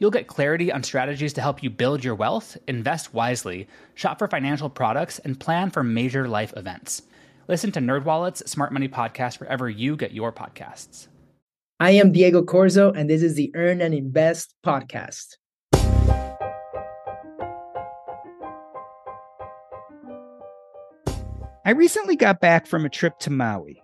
[0.00, 4.26] You'll get clarity on strategies to help you build your wealth, invest wisely, shop for
[4.28, 7.02] financial products, and plan for major life events.
[7.48, 11.08] Listen to NerdWallet's Smart Money Podcast wherever you get your podcasts.
[11.78, 15.36] I am Diego Corzo, and this is the Earn and Invest podcast.
[21.66, 23.82] I recently got back from a trip to Maui.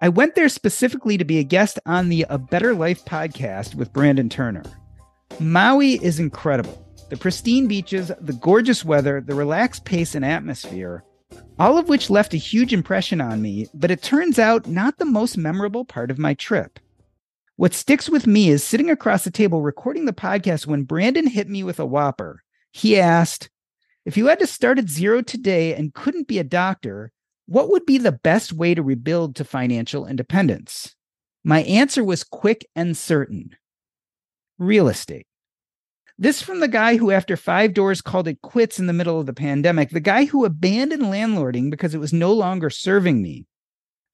[0.00, 3.92] I went there specifically to be a guest on the A Better Life podcast with
[3.92, 4.62] Brandon Turner.
[5.40, 6.84] Maui is incredible.
[7.10, 11.04] The pristine beaches, the gorgeous weather, the relaxed pace and atmosphere,
[11.58, 15.04] all of which left a huge impression on me, but it turns out not the
[15.04, 16.78] most memorable part of my trip.
[17.56, 21.48] What sticks with me is sitting across the table recording the podcast when Brandon hit
[21.48, 22.42] me with a whopper.
[22.72, 23.48] He asked,
[24.04, 27.10] If you had to start at zero today and couldn't be a doctor,
[27.46, 30.94] what would be the best way to rebuild to financial independence?
[31.42, 33.56] My answer was quick and certain
[34.58, 35.26] real estate.
[36.20, 39.26] This from the guy who, after five doors, called it quits in the middle of
[39.26, 43.46] the pandemic, the guy who abandoned landlording because it was no longer serving me.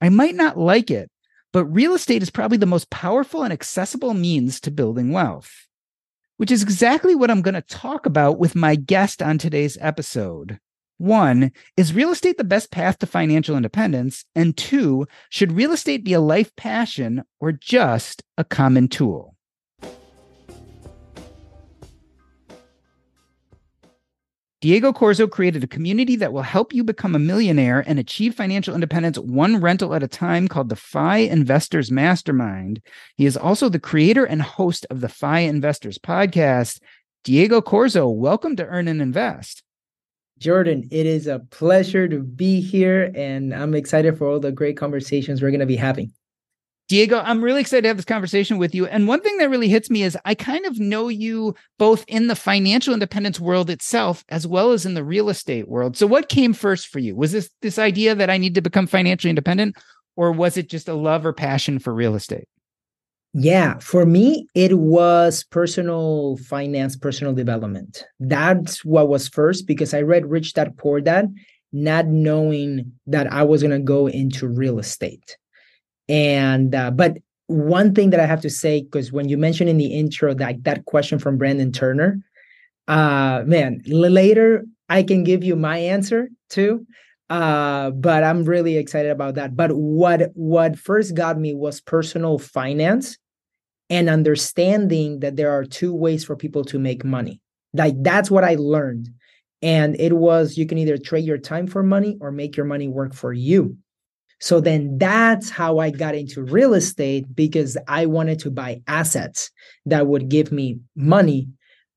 [0.03, 1.11] I might not like it,
[1.51, 5.67] but real estate is probably the most powerful and accessible means to building wealth,
[6.37, 10.59] which is exactly what I'm going to talk about with my guest on today's episode.
[10.99, 14.25] One, is real estate the best path to financial independence?
[14.35, 19.34] And two, should real estate be a life passion or just a common tool?
[24.65, 28.75] Diego Corzo created a community that will help you become a millionaire and achieve financial
[28.75, 32.81] independence one rental at a time called the FI Investors Mastermind.
[33.19, 36.81] He is also the creator and host of the FI Investors podcast.
[37.25, 39.63] Diego Corzo, welcome to Earn and Invest.
[40.39, 44.79] Jordan, it is a pleasure to be here, and I'm excited for all the great
[44.79, 46.11] conversations we're going to be having.
[46.89, 48.87] Diego, I'm really excited to have this conversation with you.
[48.87, 52.27] And one thing that really hits me is I kind of know you both in
[52.27, 55.97] the financial independence world itself as well as in the real estate world.
[55.97, 57.17] So what came first for you?
[57.17, 59.77] Was this this idea that I need to become financially independent
[60.17, 62.49] or was it just a love or passion for real estate?
[63.33, 68.05] Yeah, for me it was personal finance, personal development.
[68.21, 71.35] That's what was first because I read Rich Dad Poor Dad
[71.73, 75.37] not knowing that I was going to go into real estate
[76.09, 79.77] and uh, but one thing that I have to say, because when you mentioned in
[79.77, 82.21] the intro that that question from Brandon Turner,
[82.89, 86.87] uh, man, later I can give you my answer too.
[87.31, 89.57] Uh, but I'm really excited about that.
[89.57, 93.17] But what what first got me was personal finance
[93.91, 97.41] and understanding that there are two ways for people to make money.
[97.73, 99.09] Like that's what I learned.
[99.63, 102.89] And it was you can either trade your time for money or make your money
[102.89, 103.77] work for you.
[104.45, 109.51] So then that's how I got into real estate because I wanted to buy assets
[109.87, 111.49] that would give me money.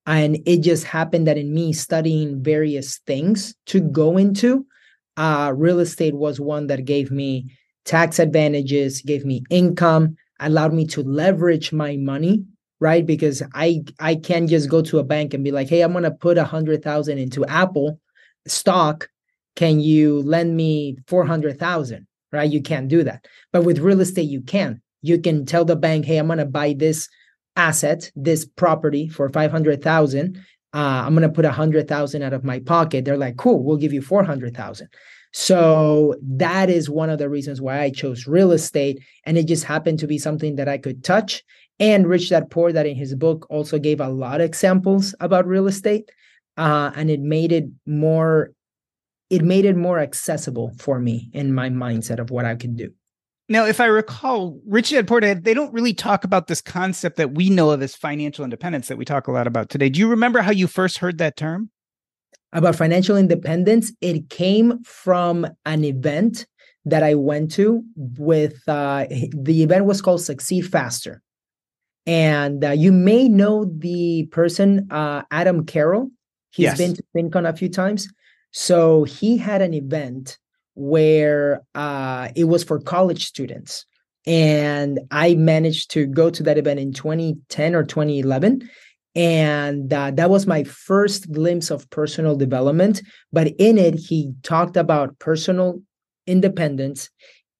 [0.05, 4.65] And it just happened that in me studying various things to go into,
[5.17, 7.51] uh, real estate was one that gave me
[7.83, 12.45] tax advantages, gave me income, allowed me to leverage my money,
[12.79, 13.05] right?
[13.05, 16.11] Because I I can't just go to a bank and be like, hey, I'm gonna
[16.11, 17.99] put a hundred thousand into Apple
[18.47, 19.09] stock.
[19.57, 22.07] Can you lend me four hundred thousand?
[22.31, 22.49] Right?
[22.49, 23.25] You can't do that.
[23.51, 24.81] But with real estate, you can.
[25.01, 27.07] You can tell the bank, hey, I'm going to buy this
[27.55, 30.37] asset, this property for 500,000.
[30.73, 33.05] Uh, I'm going to put a hundred thousand out of my pocket.
[33.05, 34.87] They're like, cool, we'll give you 400,000.
[35.33, 39.03] So that is one of the reasons why I chose real estate.
[39.25, 41.43] And it just happened to be something that I could touch.
[41.79, 45.45] And Rich Dad Poor Dad in his book also gave a lot of examples about
[45.45, 46.09] real estate.
[46.57, 48.51] Uh, and it made it more
[49.29, 52.91] it made it more accessible for me in my mindset of what I could do.
[53.49, 57.15] Now, if I recall, Rich Dad Poor Dad, they don't really talk about this concept
[57.15, 59.87] that we know of as financial independence that we talk a lot about today.
[59.89, 61.69] Do you remember how you first heard that term?
[62.53, 66.45] about financial independence, it came from an event
[66.85, 71.21] that I went to with uh, the event was called Succeed Faster.
[72.05, 76.09] And uh, you may know the person, uh, Adam Carroll.
[76.51, 76.77] He's Yes.
[76.77, 78.07] been to FinCon a few times.
[78.51, 80.37] So he had an event
[80.75, 83.85] where uh, it was for college students.
[84.25, 88.69] And I managed to go to that event in 2010 or 2011.
[89.15, 93.01] And uh, that was my first glimpse of personal development.
[93.33, 95.81] But in it, he talked about personal
[96.27, 97.09] independence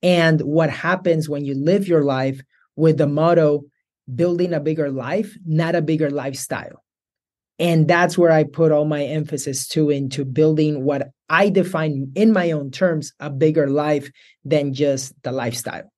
[0.04, 2.42] and what happens when you live your life
[2.75, 3.63] with the motto
[4.13, 6.83] building a bigger life, not a bigger lifestyle.
[7.59, 12.31] And that's where I put all my emphasis to into building what I define in
[12.31, 14.09] my own terms a bigger life
[14.45, 15.92] than just the lifestyle.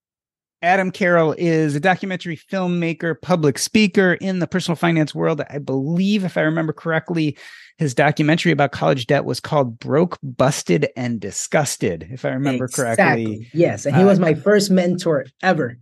[0.62, 5.42] Adam Carroll is a documentary filmmaker, public speaker in the personal finance world.
[5.50, 7.38] I believe, if I remember correctly,
[7.78, 13.50] his documentary about college debt was called Broke, Busted, and Disgusted, if I remember correctly.
[13.54, 15.78] Yes, and he Uh, was my first mentor ever,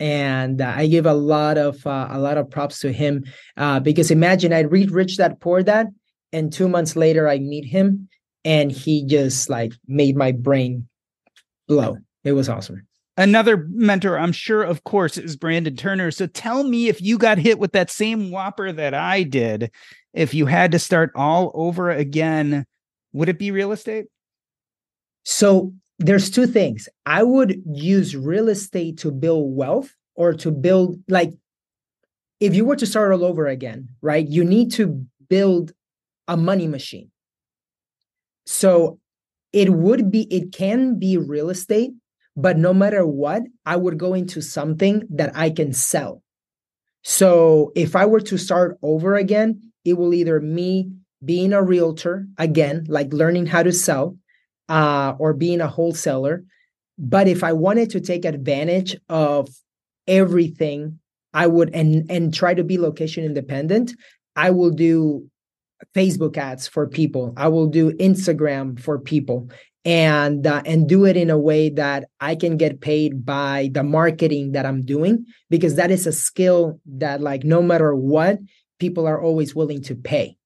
[0.00, 3.24] and uh, I give a lot of uh, a lot of props to him
[3.56, 5.88] uh, because imagine I read Rich Dad Poor Dad,
[6.32, 8.08] and two months later I meet him,
[8.44, 10.88] and he just like made my brain
[11.68, 11.98] blow.
[12.24, 12.86] It was awesome.
[13.16, 16.10] Another mentor, I'm sure, of course, is Brandon Turner.
[16.10, 19.70] So tell me if you got hit with that same whopper that I did,
[20.14, 22.64] if you had to start all over again,
[23.12, 24.06] would it be real estate?
[25.24, 26.88] So there's two things.
[27.04, 31.32] I would use real estate to build wealth or to build like
[32.40, 34.26] if you were to start all over again, right?
[34.26, 35.72] You need to build
[36.26, 37.10] a money machine.
[38.46, 38.98] So
[39.52, 41.92] it would be it can be real estate,
[42.34, 46.22] but no matter what, I would go into something that I can sell.
[47.02, 50.92] So if I were to start over again, it will either me
[51.22, 54.16] being a realtor again, like learning how to sell,
[54.70, 56.44] uh, or being a wholesaler.
[56.96, 59.48] But if I wanted to take advantage of
[60.06, 61.00] everything,
[61.34, 63.94] I would and and try to be location independent.
[64.36, 65.28] I will do
[65.94, 67.34] Facebook ads for people.
[67.36, 69.50] I will do Instagram for people,
[69.84, 73.82] and uh, and do it in a way that I can get paid by the
[73.82, 78.38] marketing that I'm doing because that is a skill that like no matter what,
[78.78, 80.36] people are always willing to pay.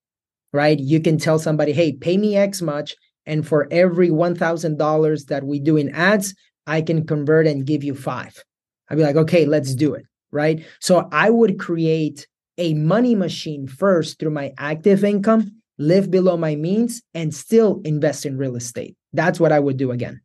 [0.52, 0.78] Right?
[0.78, 2.94] You can tell somebody, "Hey, pay me X much."
[3.26, 6.34] And for every $1,000 that we do in ads,
[6.66, 8.42] I can convert and give you five.
[8.88, 10.04] I'd be like, okay, let's do it.
[10.30, 10.64] Right.
[10.80, 12.26] So I would create
[12.58, 18.26] a money machine first through my active income, live below my means, and still invest
[18.26, 18.96] in real estate.
[19.12, 20.20] That's what I would do again.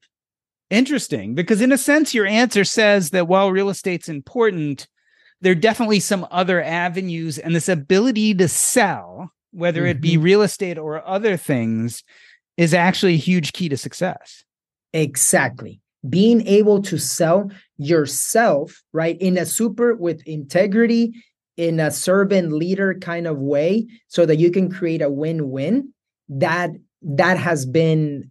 [0.70, 4.88] Interesting, because in a sense, your answer says that while real estate's important,
[5.42, 10.24] there are definitely some other avenues, and this ability to sell, whether it be Mhm.
[10.24, 12.04] real estate or other things,
[12.60, 14.44] is actually a huge key to success.
[14.92, 15.80] Exactly.
[16.10, 21.14] Being able to sell yourself, right, in a super with integrity,
[21.56, 25.94] in a servant leader kind of way, so that you can create a win-win.
[26.28, 26.72] That
[27.02, 28.30] that has been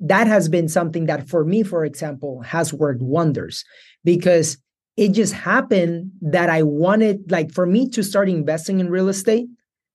[0.00, 3.62] that has been something that for me, for example, has worked wonders
[4.04, 4.56] because
[4.96, 9.46] it just happened that I wanted, like, for me to start investing in real estate.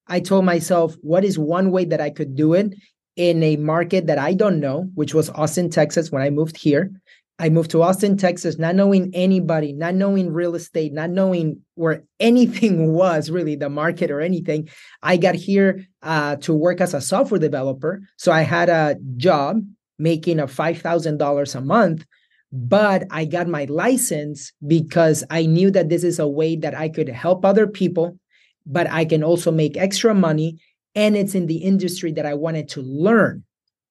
[0.07, 2.75] I told myself, what is one way that I could do it
[3.15, 6.91] in a market that I don't know, which was Austin, Texas, when I moved here.
[7.39, 12.03] I moved to Austin, Texas, not knowing anybody, not knowing real estate, not knowing where
[12.19, 14.69] anything was really the market or anything.
[15.01, 18.01] I got here uh, to work as a software developer.
[18.17, 19.61] So I had a job
[19.97, 22.05] making a $5,000 a month,
[22.51, 26.89] but I got my license because I knew that this is a way that I
[26.89, 28.19] could help other people,
[28.67, 30.59] but I can also make extra money.
[30.95, 33.43] And it's in the industry that I wanted to learn,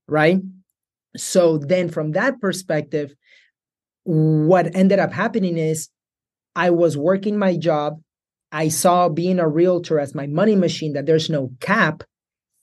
[0.06, 0.40] right?
[1.16, 3.14] So then from that perspective,
[4.04, 5.88] what ended up happening is
[6.54, 8.00] I was working my job.
[8.52, 12.02] I saw being a realtor as my money machine that there's no cap.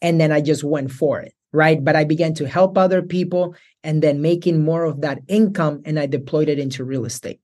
[0.02, 1.34] And then I just went for it.
[1.54, 1.84] Right.
[1.84, 5.98] But I began to help other people and then making more of that income and
[5.98, 7.40] I deployed it into real estate.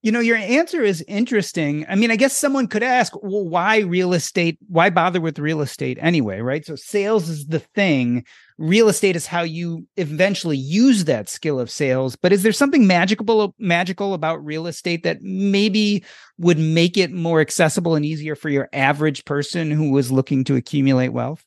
[0.00, 1.84] You know, your answer is interesting.
[1.88, 4.56] I mean, I guess someone could ask, well, why real estate?
[4.68, 6.38] Why bother with real estate anyway?
[6.40, 6.64] Right.
[6.64, 8.24] So sales is the thing.
[8.58, 12.14] Real estate is how you eventually use that skill of sales.
[12.14, 16.04] But is there something magical magical about real estate that maybe
[16.38, 20.54] would make it more accessible and easier for your average person who was looking to
[20.54, 21.44] accumulate wealth?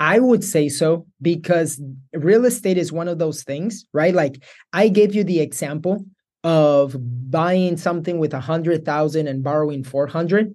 [0.00, 1.80] I would say so because
[2.12, 4.14] real estate is one of those things, right?
[4.14, 4.42] Like
[4.72, 6.04] I gave you the example
[6.44, 6.96] of
[7.30, 10.54] buying something with a hundred thousand and borrowing four hundred.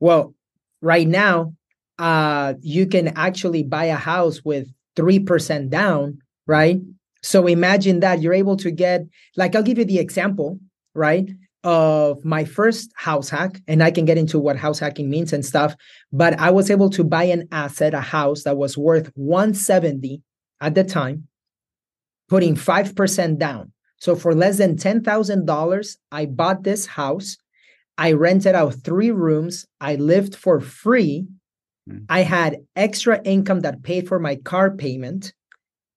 [0.00, 0.34] Well,
[0.82, 1.54] right now,
[1.98, 6.80] uh, you can actually buy a house with 3% down, right?
[7.22, 9.02] So imagine that you're able to get,
[9.36, 10.58] like, I'll give you the example,
[10.94, 11.28] right?
[11.64, 15.44] Of my first house hack, and I can get into what house hacking means and
[15.44, 15.74] stuff.
[16.12, 20.22] But I was able to buy an asset, a house that was worth 170
[20.60, 21.26] at the time,
[22.28, 23.72] putting 5% down.
[23.98, 27.36] So for less than $10,000, I bought this house.
[27.98, 29.66] I rented out three rooms.
[29.80, 31.26] I lived for free
[31.88, 32.04] Mm.
[32.08, 35.32] I had extra income that paid for my car payment,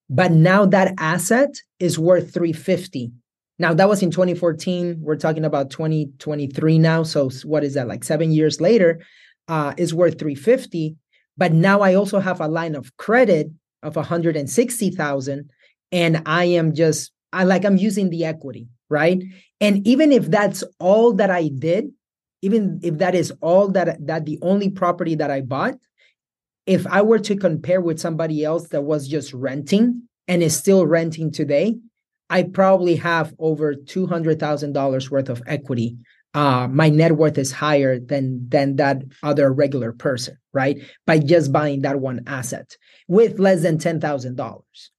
[0.10, 3.12] but now that asset is worth 350.
[3.58, 5.00] Now that was in 2014.
[5.02, 7.04] We're talking about 2023 now.
[7.04, 9.02] So what is that like 7 years later
[9.48, 10.96] uh is worth 350,
[11.38, 13.50] but now I also have a line of credit
[13.82, 15.50] of 160,000
[15.92, 19.22] and I am just I like I'm using the equity, right?
[19.62, 21.90] And even if that's all that I did,
[22.42, 25.76] even if that is all that that the only property that I bought,
[26.66, 30.86] if I were to compare with somebody else that was just renting and is still
[30.86, 31.76] renting today,
[32.30, 35.98] I probably have over two hundred thousand dollars worth of equity.
[36.36, 40.78] Uh, my net worth is higher than than that other regular person, right?
[41.06, 44.92] By just buying that one asset with less than ten thousand dollars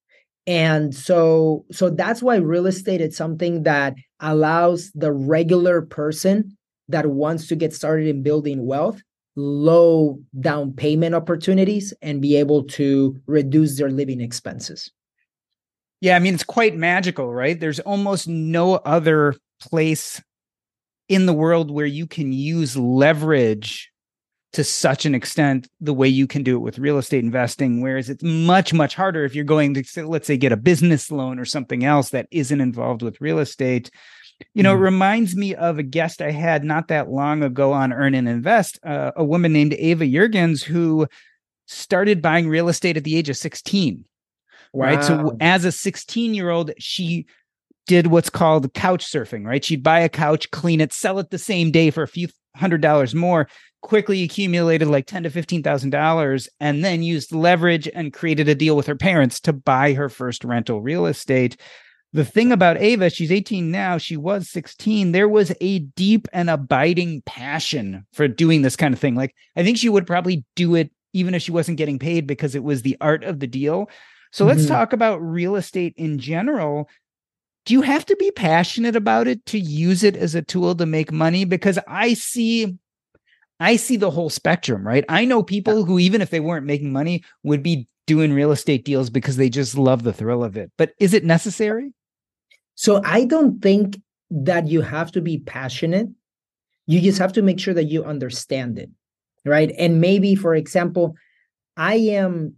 [0.46, 6.56] and so so that's why real estate is something that allows the regular person
[6.88, 9.02] that wants to get started in building wealth
[9.36, 14.90] low down payment opportunities and be able to reduce their living expenses.
[16.00, 17.58] Yeah, I mean it's quite magical, right?
[17.58, 20.22] There's almost no other place
[21.08, 23.90] in the world where you can use leverage
[24.52, 28.10] to such an extent the way you can do it with real estate investing whereas
[28.10, 31.44] it's much much harder if you're going to let's say get a business loan or
[31.44, 33.90] something else that isn't involved with real estate
[34.54, 34.78] you know, mm.
[34.78, 38.28] it reminds me of a guest I had not that long ago on Earn and
[38.28, 41.06] Invest, uh, a woman named Ava Jurgens who
[41.66, 44.04] started buying real estate at the age of 16.
[44.72, 44.86] Wow.
[44.86, 45.04] Right.
[45.04, 47.26] So as a 16 year old, she
[47.86, 49.64] did what's called couch surfing, right?
[49.64, 52.80] She'd buy a couch, clean it, sell it the same day for a few hundred
[52.80, 53.48] dollars more,
[53.82, 58.54] quickly accumulated like ten to fifteen thousand dollars, and then used leverage and created a
[58.54, 61.56] deal with her parents to buy her first rental real estate
[62.12, 65.12] the thing about Ava, she's 18 now, she was 16.
[65.12, 69.14] There was a deep and abiding passion for doing this kind of thing.
[69.14, 72.54] Like, I think she would probably do it even if she wasn't getting paid because
[72.54, 73.88] it was the art of the deal.
[74.32, 74.56] So mm-hmm.
[74.56, 76.88] let's talk about real estate in general.
[77.64, 80.86] Do you have to be passionate about it to use it as a tool to
[80.86, 81.44] make money?
[81.44, 82.76] Because I see
[83.60, 85.04] I see the whole spectrum, right?
[85.08, 88.84] I know people who, even if they weren't making money, would be doing real estate
[88.84, 90.72] deals because they just love the thrill of it.
[90.78, 91.92] But is it necessary?
[92.74, 94.00] So I don't think
[94.30, 96.08] that you have to be passionate.
[96.86, 98.90] You just have to make sure that you understand it.
[99.44, 99.72] Right.
[99.78, 101.14] And maybe, for example,
[101.76, 102.54] I am,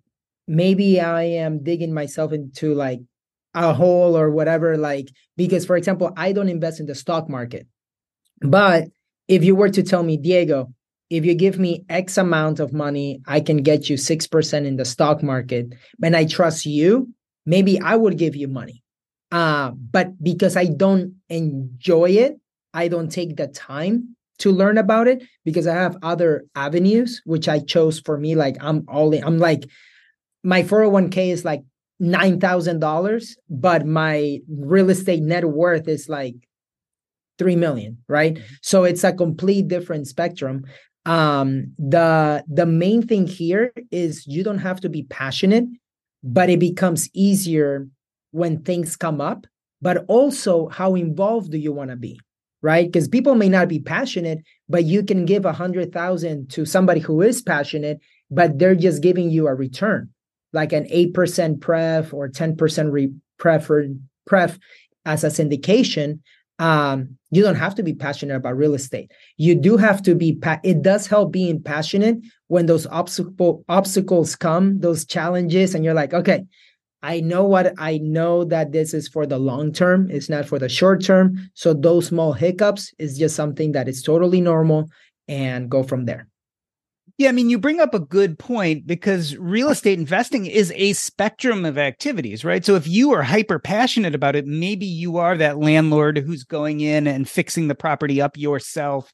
[0.47, 3.01] maybe I am digging myself into like
[3.55, 7.67] a hole or whatever, like, because, for example, I don't invest in the stock market.
[8.41, 8.89] But
[9.29, 10.73] if you were to tell me, Diego,
[11.12, 14.85] if you give me X amount of money, I can get you 6% in the
[14.87, 15.66] stock market,
[16.02, 17.12] and I trust you,
[17.45, 18.83] maybe I would give you money.
[19.31, 22.40] Uh, but because I don't enjoy it,
[22.73, 27.47] I don't take the time to learn about it because I have other avenues which
[27.47, 28.35] I chose for me.
[28.35, 29.64] Like I'm all in, I'm like
[30.42, 31.62] my 401k is like
[32.00, 36.37] nine thousand dollars, but my real estate net worth is like
[37.38, 38.35] three million, right?
[38.35, 38.54] Mm-hmm.
[38.62, 40.64] So it's a complete different spectrum.
[41.05, 45.65] Um, the the main thing here is you don't have to be passionate,
[46.23, 47.89] but it becomes easier
[48.31, 49.47] when things come up,
[49.81, 52.21] but also how involved do you want to be,
[52.63, 52.87] right?
[52.87, 57.01] Because people may not be passionate, but you can give a hundred thousand to somebody
[57.01, 57.99] who is passionate,
[58.31, 60.09] but they're just giving you a return,
[60.53, 64.57] like an eight percent pref or ten percent re- preferred pref
[65.05, 66.21] as a syndication.
[66.59, 69.11] Um, you don't have to be passionate about real estate.
[69.37, 70.37] You do have to be.
[70.37, 72.19] Pa- it does help being passionate
[72.49, 76.45] when those obstacle obstacles come, those challenges, and you're like, okay,
[77.03, 80.59] I know what I know that this is for the long term, it's not for
[80.59, 81.51] the short term.
[81.55, 84.89] So those small hiccups is just something that is totally normal
[85.27, 86.29] and go from there.
[87.23, 90.93] Yeah, I mean, you bring up a good point because real estate investing is a
[90.95, 92.64] spectrum of activities, right?
[92.64, 96.81] So if you are hyper passionate about it, maybe you are that landlord who's going
[96.81, 99.12] in and fixing the property up yourself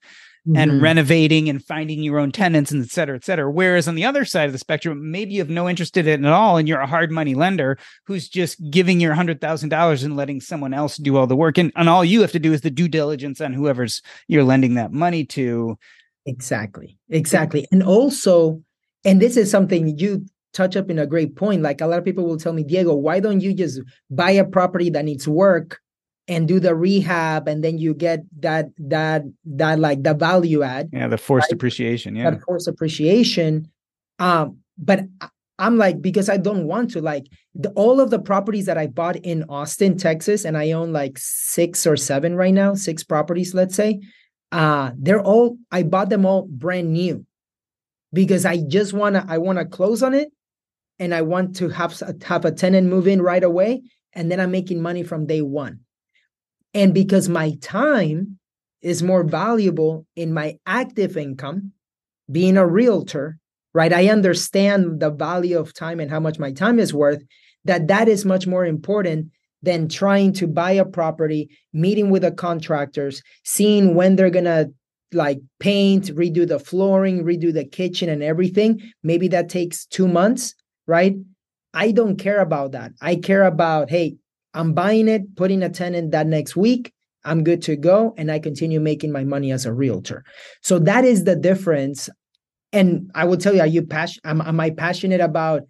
[0.57, 0.83] and mm-hmm.
[0.83, 3.51] renovating and finding your own tenants and et cetera, et cetera.
[3.51, 6.25] Whereas on the other side of the spectrum, maybe you have no interest in it
[6.25, 10.41] at all and you're a hard money lender who's just giving your $100,000 and letting
[10.41, 11.59] someone else do all the work.
[11.59, 14.77] And, and all you have to do is the due diligence on whoever's you're lending
[14.77, 15.79] that money to.
[16.29, 16.99] Exactly.
[17.09, 17.67] Exactly.
[17.73, 18.63] And also,
[19.05, 21.63] and this is something you touch up in a great point.
[21.63, 23.81] Like a lot of people will tell me, Diego, why don't you just
[24.11, 25.81] buy a property that needs work
[26.29, 30.91] and do the rehab and then you get that that that like the value add
[30.93, 31.53] yeah the forced right?
[31.55, 33.67] appreciation yeah that forced appreciation
[34.19, 35.01] um but
[35.59, 38.87] i'm like because i don't want to like the, all of the properties that i
[38.87, 43.55] bought in austin texas and i own like six or seven right now six properties
[43.55, 43.99] let's say
[44.53, 47.25] uh they're all i bought them all brand new
[48.13, 50.31] because i just want to i want to close on it
[50.99, 53.83] and i want to have have a tenant move in right away
[54.15, 55.81] and then i'm making money from day one
[56.75, 58.39] and because my time
[58.83, 61.73] is more valuable in my active income,
[62.31, 63.39] being a realtor,
[63.75, 63.93] right?
[63.93, 67.23] I understand the value of time and how much my time is worth,
[67.65, 69.31] that that is much more important
[69.63, 74.71] than trying to buy a property, meeting with the contractors, seeing when they're going to
[75.13, 78.81] like paint, redo the flooring, redo the kitchen and everything.
[79.03, 80.55] Maybe that takes 2 months,
[80.87, 81.17] right?
[81.75, 82.93] I don't care about that.
[83.01, 84.17] I care about, hey,
[84.55, 86.93] I'm buying it, putting a tenant that next week.
[87.25, 88.15] I'm good to go.
[88.17, 90.25] And I continue making my money as a realtor.
[90.63, 92.09] So that is the difference.
[92.73, 94.27] And I will tell you, are you passionate?
[94.27, 95.63] Am, am I passionate about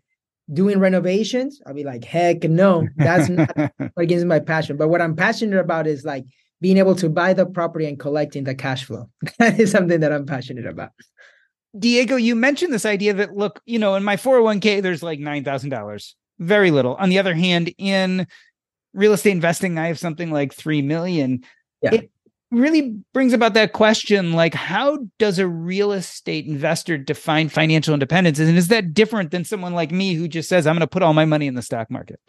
[0.53, 1.61] doing renovations?
[1.67, 4.77] I'll be like, heck no, that's not against my passion.
[4.77, 6.25] But what I'm passionate about is like
[6.61, 9.09] being able to buy the property and collecting the cash flow.
[9.39, 10.91] that is something that I'm passionate about.
[11.79, 16.15] Diego, you mentioned this idea that look, you know, in my 401k, there's like $9,000,
[16.39, 16.95] very little.
[16.95, 18.27] On the other hand, in
[18.95, 21.45] real estate investing, I have something like 3 million.
[21.83, 21.95] Yeah.
[21.95, 22.11] It
[22.51, 28.39] really brings about that question like, how does a real estate investor define financial independence?
[28.39, 31.03] And is that different than someone like me who just says, I'm going to put
[31.03, 32.21] all my money in the stock market?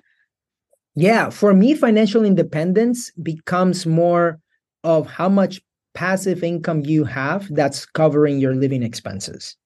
[0.95, 1.29] Yeah.
[1.29, 4.39] For me, financial independence becomes more
[4.83, 5.61] of how much
[5.93, 9.57] passive income you have that's covering your living expenses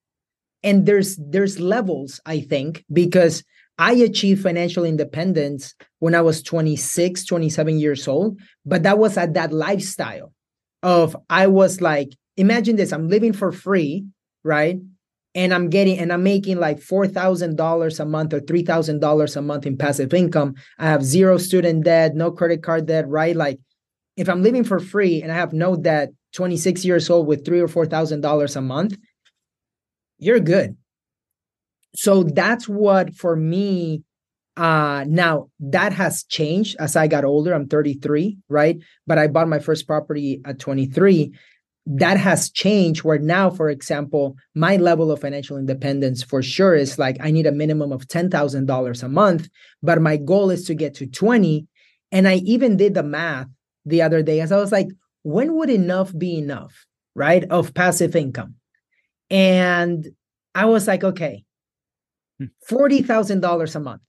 [0.64, 3.44] and there's there's levels i think because
[3.78, 9.34] I achieved financial independence when I was 26, 27 years old, but that was at
[9.34, 10.32] that lifestyle
[10.84, 14.06] of I was like, imagine this, I'm living for free,
[14.44, 14.78] right?
[15.34, 19.76] And I'm getting and I'm making like $4,000 a month or $3,000 a month in
[19.76, 20.54] passive income.
[20.78, 23.34] I have zero student debt, no credit card debt, right?
[23.34, 23.58] Like
[24.16, 27.60] if I'm living for free and I have no debt, 26 years old with three
[27.60, 28.96] or four thousand dollars a month,
[30.18, 30.76] you're good
[31.94, 34.02] so that's what for me
[34.56, 37.52] uh now that has changed as i got older.
[37.54, 38.78] I'm 33 right?
[39.06, 41.32] But i bought my first property at 23
[41.86, 46.98] that has changed where now for example my level of financial independence for sure is
[46.98, 49.48] like i need a minimum of $10,000 a month
[49.82, 51.66] but my goal is to get to 20
[52.10, 53.48] and i even did the math
[53.84, 54.88] the other day as i was like
[55.24, 58.54] when would enough be enough right of passive income?
[59.30, 60.08] And
[60.54, 61.44] i was like okay
[62.70, 64.02] $40,000 a month.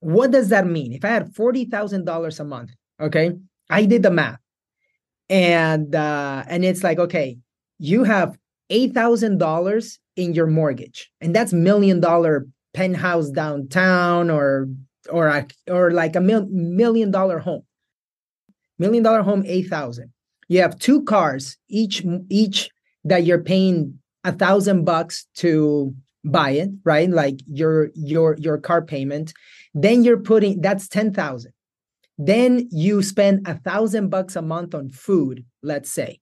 [0.00, 0.92] What does that mean?
[0.92, 3.32] If I had $40,000 a month, okay,
[3.70, 4.38] I did the math.
[5.28, 7.38] And uh and it's like okay,
[7.78, 8.38] you have
[8.70, 11.10] $8,000 in your mortgage.
[11.20, 14.68] And that's million dollar penthouse downtown or
[15.10, 17.62] or a, or like a mil, million dollar home.
[18.78, 20.12] Million dollar home 8,000.
[20.48, 22.70] You have two cars, each each
[23.04, 25.94] that you're paying a thousand bucks to
[26.26, 27.08] buy it, right?
[27.08, 29.32] Like your your your car payment.
[29.74, 31.52] Then you're putting that's 10,000.
[32.18, 36.20] Then you spend a thousand bucks a month on food, let's say.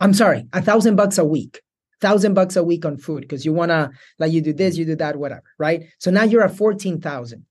[0.00, 1.60] I'm sorry, a thousand bucks a week.
[2.00, 4.96] Thousand bucks a week on food because you wanna like you do this, you do
[4.96, 5.84] that, whatever, right?
[5.98, 7.46] So now you're at fourteen thousand,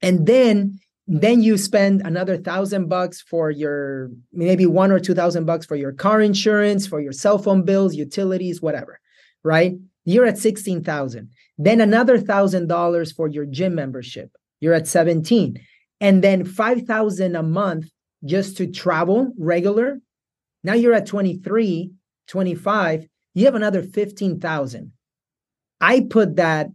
[0.00, 5.46] and then then you spend another thousand bucks for your maybe one or two thousand
[5.46, 9.00] bucks for your car insurance, for your cell phone bills, utilities, whatever,
[9.42, 9.74] right?
[10.04, 11.30] You're at 16,000.
[11.58, 14.30] Then another $1,000 for your gym membership.
[14.60, 15.58] You're at 17.
[16.00, 17.86] And then 5,000 a month
[18.24, 20.00] just to travel regular.
[20.62, 21.92] Now you're at 23,
[22.28, 23.06] 25.
[23.34, 24.92] You have another 15,000.
[25.80, 26.68] I put that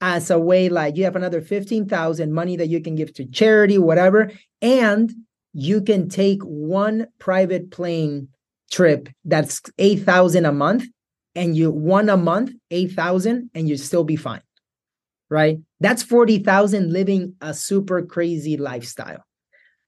[0.00, 3.78] as a way like you have another 15,000 money that you can give to charity,
[3.78, 4.30] whatever.
[4.60, 5.12] And
[5.52, 8.28] you can take one private plane
[8.70, 10.84] trip that's 8,000 a month
[11.36, 14.42] and you one a month, 8,000 and you'd still be fine.
[15.28, 15.58] Right?
[15.80, 19.24] That's 40,000 living a super crazy lifestyle.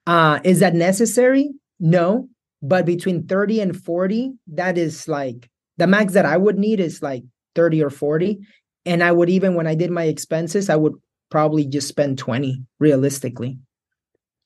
[0.06, 1.50] Uh is that necessary?
[1.80, 2.28] No,
[2.60, 7.02] but between 30 and 40, that is like the max that I would need is
[7.02, 8.40] like 30 or 40
[8.84, 10.94] and I would even when I did my expenses, I would
[11.30, 13.58] probably just spend 20 realistically.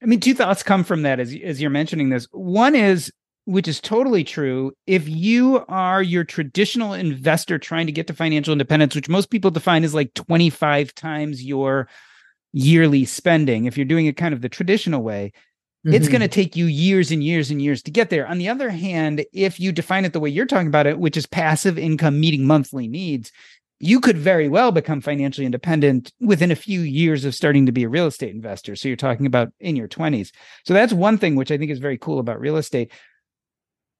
[0.02, 2.26] I mean, two thoughts come from that as as you're mentioning this.
[2.32, 3.10] One is
[3.44, 4.72] which is totally true.
[4.86, 9.50] If you are your traditional investor trying to get to financial independence, which most people
[9.50, 11.88] define as like 25 times your
[12.52, 15.32] yearly spending, if you're doing it kind of the traditional way,
[15.84, 15.94] mm-hmm.
[15.94, 18.26] it's going to take you years and years and years to get there.
[18.26, 21.16] On the other hand, if you define it the way you're talking about it, which
[21.16, 23.32] is passive income meeting monthly needs,
[23.80, 27.82] you could very well become financially independent within a few years of starting to be
[27.82, 28.76] a real estate investor.
[28.76, 30.30] So you're talking about in your 20s.
[30.64, 32.92] So that's one thing which I think is very cool about real estate.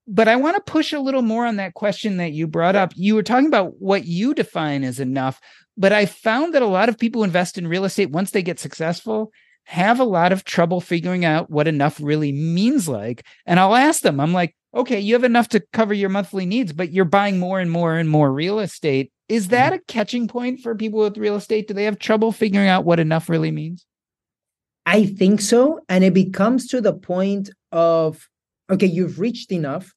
[0.07, 2.91] But I want to push a little more on that question that you brought up.
[2.95, 5.39] You were talking about what you define as enough,
[5.77, 8.43] but I found that a lot of people who invest in real estate once they
[8.43, 9.31] get successful
[9.65, 13.25] have a lot of trouble figuring out what enough really means like.
[13.45, 16.73] And I'll ask them, I'm like, okay, you have enough to cover your monthly needs,
[16.73, 19.81] but you're buying more and more and more real estate is that mm-hmm.
[19.81, 21.67] a catching point for people with real estate?
[21.67, 23.85] Do they have trouble figuring out what enough really means?
[24.85, 25.79] I think so.
[25.87, 28.27] And it becomes to the point of,
[28.69, 29.93] okay, you've reached enough.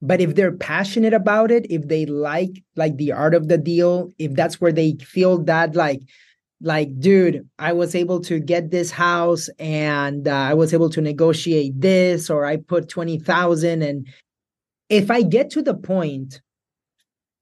[0.00, 4.10] But if they're passionate about it, if they like like the art of the deal,
[4.18, 6.02] if that's where they feel that like
[6.60, 11.00] like dude i was able to get this house and uh, i was able to
[11.00, 14.08] negotiate this or i put 20000 and
[14.88, 16.40] if i get to the point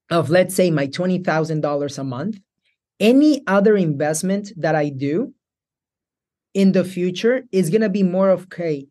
[0.09, 2.39] of let's say my $20,000 a month,
[2.99, 5.33] any other investment that I do
[6.53, 8.87] in the future is going to be more of okay,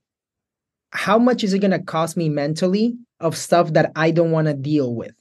[0.97, 4.47] how much is it going to cost me mentally of stuff that I don't want
[4.47, 5.13] to deal with?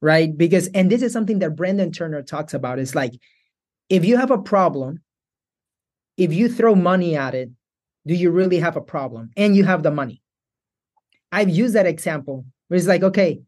[0.00, 0.36] Right?
[0.36, 2.78] Because and this is something that Brandon Turner talks about.
[2.78, 3.12] It's like
[3.88, 5.02] if you have a problem,
[6.16, 7.50] if you throw money at it,
[8.06, 9.30] do you really have a problem?
[9.36, 10.22] And you have the money.
[11.32, 13.40] I've used that example where it's like, okay,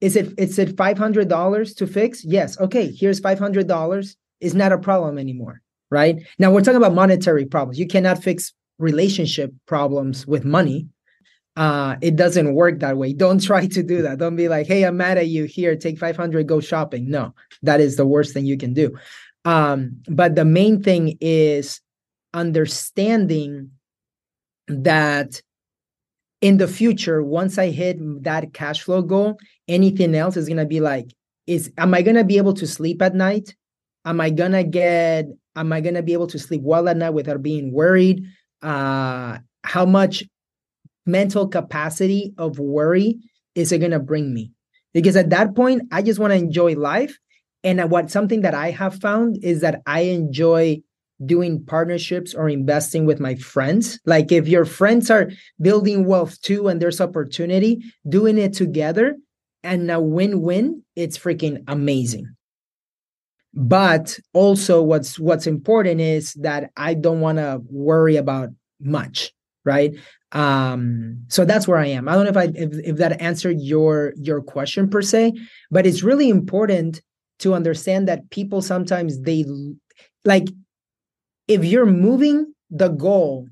[0.00, 2.24] is it is it five hundred dollars to fix?
[2.24, 2.58] Yes.
[2.58, 4.16] Okay, here's five hundred dollars.
[4.40, 6.16] Is not a problem anymore, right?
[6.40, 7.78] Now we're talking about monetary problems.
[7.78, 10.88] You cannot fix relationship problems with money.
[11.54, 13.12] Uh, it doesn't work that way.
[13.12, 14.18] Don't try to do that.
[14.18, 15.44] Don't be like, "Hey, I'm mad at you.
[15.44, 18.96] Here, take 500, go shopping." No, that is the worst thing you can do.
[19.44, 21.80] Um, but the main thing is
[22.32, 23.72] understanding
[24.68, 25.42] that
[26.40, 29.38] in the future, once I hit that cash flow goal,
[29.68, 31.12] anything else is gonna be like,
[31.46, 33.54] is am I gonna be able to sleep at night?
[34.04, 37.42] Am I gonna get am I gonna be able to sleep well at night without
[37.42, 38.24] being worried?
[38.62, 40.24] Uh how much
[41.06, 43.18] mental capacity of worry
[43.54, 44.52] is it gonna bring me?
[44.94, 47.18] Because at that point, I just want to enjoy life.
[47.64, 50.82] And what something that I have found is that I enjoy
[51.24, 54.00] doing partnerships or investing with my friends.
[54.04, 59.16] Like if your friends are building wealth too and there's opportunity, doing it together
[59.62, 62.26] and a win-win, it's freaking amazing.
[63.54, 68.48] But also what's what's important is that I don't want to worry about
[68.80, 69.32] much,
[69.64, 69.94] right?
[70.32, 72.08] Um so that's where I am.
[72.08, 75.34] I don't know if I if, if that answered your your question per se,
[75.70, 77.02] but it's really important
[77.40, 79.44] to understand that people sometimes they
[80.24, 80.48] like
[81.48, 83.48] if you're moving the goal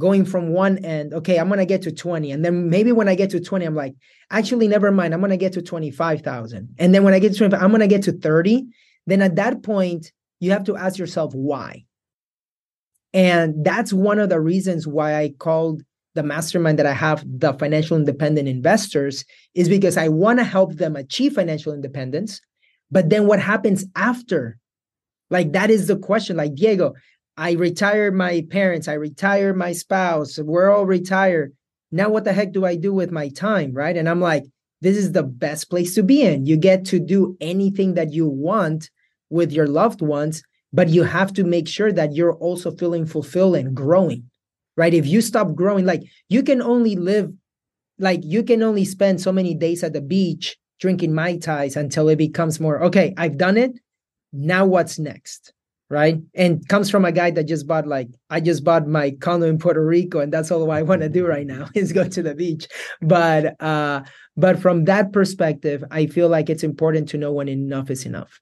[0.00, 2.32] going from one end, okay, I'm gonna get to 20.
[2.32, 3.94] And then maybe when I get to 20, I'm like,
[4.30, 6.74] actually, never mind, I'm gonna get to 25,000.
[6.78, 8.66] And then when I get to 25, I'm gonna get to 30.
[9.06, 11.84] Then at that point, you have to ask yourself why.
[13.12, 15.82] And that's one of the reasons why I called
[16.14, 20.74] the mastermind that I have, the financial independent investors, is because I want to help
[20.74, 22.40] them achieve financial independence.
[22.90, 24.58] But then what happens after
[25.30, 26.36] like that is the question.
[26.36, 26.94] Like Diego,
[27.36, 31.54] I retired my parents, I retired my spouse, we're all retired.
[31.92, 33.96] Now what the heck do I do with my time, right?
[33.96, 34.44] And I'm like,
[34.82, 36.46] this is the best place to be in.
[36.46, 38.90] You get to do anything that you want
[39.28, 43.56] with your loved ones, but you have to make sure that you're also feeling fulfilled
[43.56, 44.30] and growing,
[44.76, 44.94] right?
[44.94, 47.32] If you stop growing, like you can only live,
[47.98, 52.08] like you can only spend so many days at the beach drinking Mai Tais until
[52.08, 53.72] it becomes more, okay, I've done it.
[54.32, 55.52] Now what's next?
[55.90, 56.18] Right?
[56.36, 59.58] And comes from a guy that just bought like i just bought my condo in
[59.58, 62.32] puerto rico and that's all i want to do right now is go to the
[62.32, 62.68] beach.
[63.02, 64.02] But uh
[64.36, 68.40] but from that perspective i feel like it's important to know when enough is enough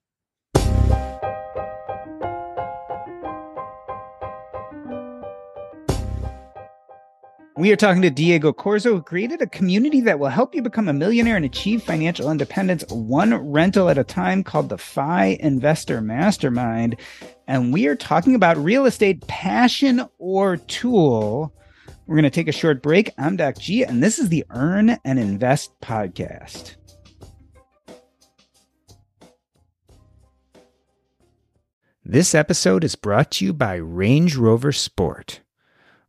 [7.59, 10.87] We are talking to Diego Corzo, who created a community that will help you become
[10.87, 15.99] a millionaire and achieve financial independence one rental at a time called the FI Investor
[15.99, 16.95] Mastermind.
[17.49, 21.53] And we are talking about real estate passion or tool.
[22.07, 23.11] We're going to take a short break.
[23.17, 26.77] I'm Doc G, and this is the Earn and Invest podcast.
[32.05, 35.41] This episode is brought to you by Range Rover Sport.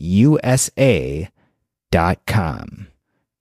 [0.00, 1.28] USA.com.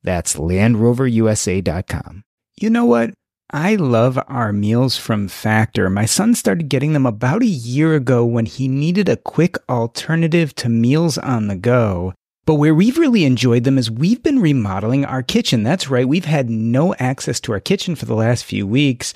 [0.04, 2.24] That's LandRoverUSA.com.
[2.58, 3.14] You know what?
[3.52, 5.90] I love our meals from Factor.
[5.90, 10.54] My son started getting them about a year ago when he needed a quick alternative
[10.56, 12.14] to meals on the go.
[12.46, 15.64] But where we've really enjoyed them is we've been remodeling our kitchen.
[15.64, 19.14] That's right, we've had no access to our kitchen for the last few weeks.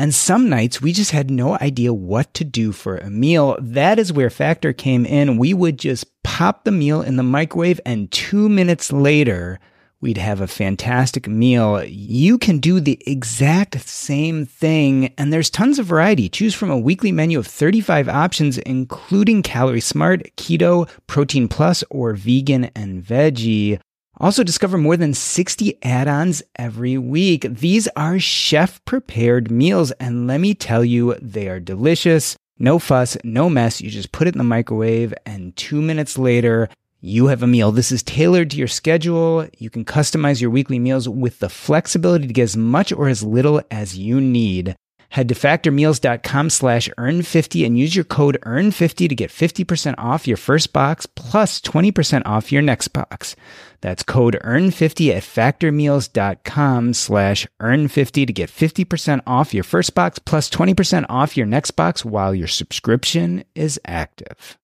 [0.00, 3.58] And some nights we just had no idea what to do for a meal.
[3.60, 5.36] That is where Factor came in.
[5.36, 9.60] We would just pop the meal in the microwave, and two minutes later,
[10.00, 11.84] we'd have a fantastic meal.
[11.84, 16.30] You can do the exact same thing, and there's tons of variety.
[16.30, 22.14] Choose from a weekly menu of 35 options, including Calorie Smart, Keto, Protein Plus, or
[22.14, 23.78] Vegan and Veggie.
[24.20, 27.46] Also, discover more than 60 add ons every week.
[27.48, 32.36] These are chef prepared meals, and let me tell you, they are delicious.
[32.58, 33.80] No fuss, no mess.
[33.80, 36.68] You just put it in the microwave, and two minutes later,
[37.00, 37.72] you have a meal.
[37.72, 39.48] This is tailored to your schedule.
[39.56, 43.22] You can customize your weekly meals with the flexibility to get as much or as
[43.22, 44.76] little as you need.
[45.10, 50.36] Head to factormeals.com slash earn50 and use your code earn50 to get 50% off your
[50.36, 53.34] first box plus 20% off your next box.
[53.80, 60.48] That's code earn50 at factormeals.com slash earn50 to get 50% off your first box plus
[60.48, 64.58] 20% off your next box while your subscription is active.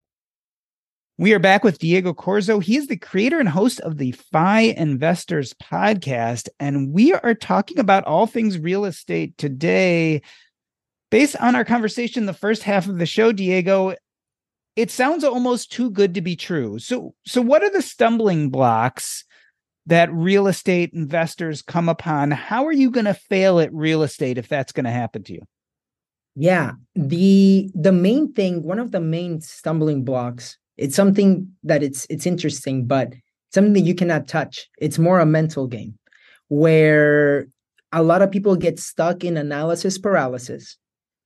[1.19, 2.63] We are back with Diego Corzo.
[2.63, 7.79] He is the creator and host of the FI Investors podcast, and we are talking
[7.79, 10.21] about all things real estate today.
[11.11, 13.95] Based on our conversation, the first half of the show, Diego,
[14.77, 16.79] it sounds almost too good to be true.
[16.79, 19.25] So, so what are the stumbling blocks
[19.87, 22.31] that real estate investors come upon?
[22.31, 25.33] How are you going to fail at real estate if that's going to happen to
[25.33, 25.43] you?
[26.35, 32.07] Yeah, the the main thing, one of the main stumbling blocks it's something that it's
[32.11, 33.13] it's interesting, but
[33.53, 34.69] something that you cannot touch.
[34.79, 35.99] It's more a mental game
[36.49, 37.49] where
[37.93, 40.77] a lot of people get stuck in analysis paralysis.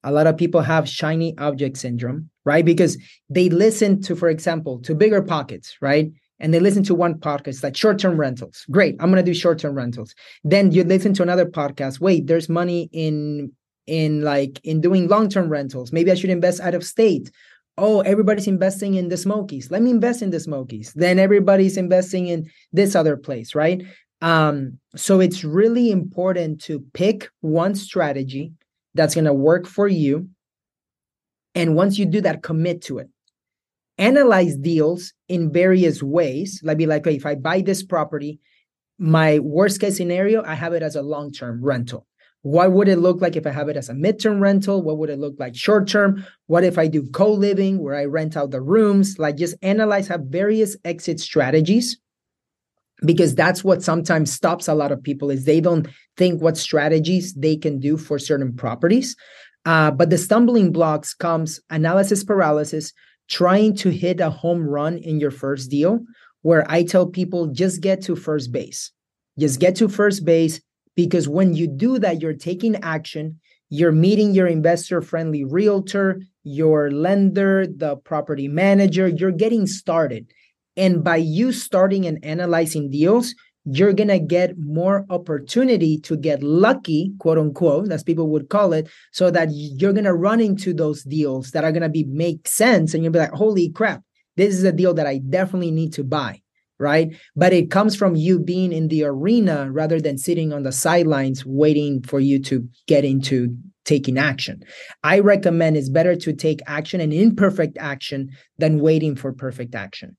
[0.02, 2.64] A lot of people have shiny object syndrome, right?
[2.64, 2.96] Because
[3.28, 6.10] they listen to, for example, to BiggerPockets, right?
[6.38, 8.64] And they listen to one podcast like short-term rentals.
[8.70, 10.14] Great, I'm gonna do short-term rentals.
[10.42, 12.00] Then you listen to another podcast.
[12.00, 13.52] Wait, there's money in
[13.86, 15.92] in like in doing long-term rentals.
[15.92, 17.30] Maybe I should invest out of state
[17.80, 19.70] oh, everybody's investing in the Smokies.
[19.70, 20.92] Let me invest in the Smokies.
[20.94, 23.82] Then everybody's investing in this other place, right?
[24.22, 28.52] Um, so it's really important to pick one strategy
[28.94, 30.28] that's going to work for you.
[31.54, 33.08] And once you do that, commit to it.
[33.98, 36.60] Analyze deals in various ways.
[36.62, 38.40] Like be like, okay, if I buy this property,
[38.98, 42.06] my worst case scenario, I have it as a long term rental.
[42.42, 44.82] What would it look like if I have it as a midterm rental?
[44.82, 46.24] What would it look like short term?
[46.46, 49.18] What if I do co living where I rent out the rooms?
[49.18, 51.98] Like just analyze, have various exit strategies
[53.04, 57.34] because that's what sometimes stops a lot of people is they don't think what strategies
[57.34, 59.16] they can do for certain properties
[59.66, 62.92] uh, but the stumbling blocks comes analysis paralysis
[63.28, 66.00] trying to hit a home run in your first deal
[66.42, 68.92] where i tell people just get to first base
[69.38, 70.60] just get to first base
[71.04, 76.90] because when you do that, you're taking action, you're meeting your investor friendly realtor, your
[76.90, 80.26] lender, the property manager, you're getting started.
[80.76, 83.34] And by you starting and analyzing deals,
[83.64, 88.72] you're going to get more opportunity to get lucky, quote unquote, as people would call
[88.74, 92.04] it, so that you're going to run into those deals that are going to be
[92.04, 92.92] make sense.
[92.92, 94.02] And you'll be like, holy crap,
[94.36, 96.42] this is a deal that I definitely need to buy
[96.80, 97.14] right?
[97.36, 101.44] But it comes from you being in the arena rather than sitting on the sidelines
[101.46, 104.62] waiting for you to get into taking action.
[105.04, 110.16] I recommend it's better to take action and imperfect action than waiting for perfect action.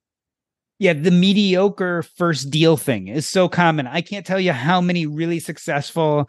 [0.80, 3.86] Yeah, the mediocre first deal thing is so common.
[3.86, 6.28] I can't tell you how many really successful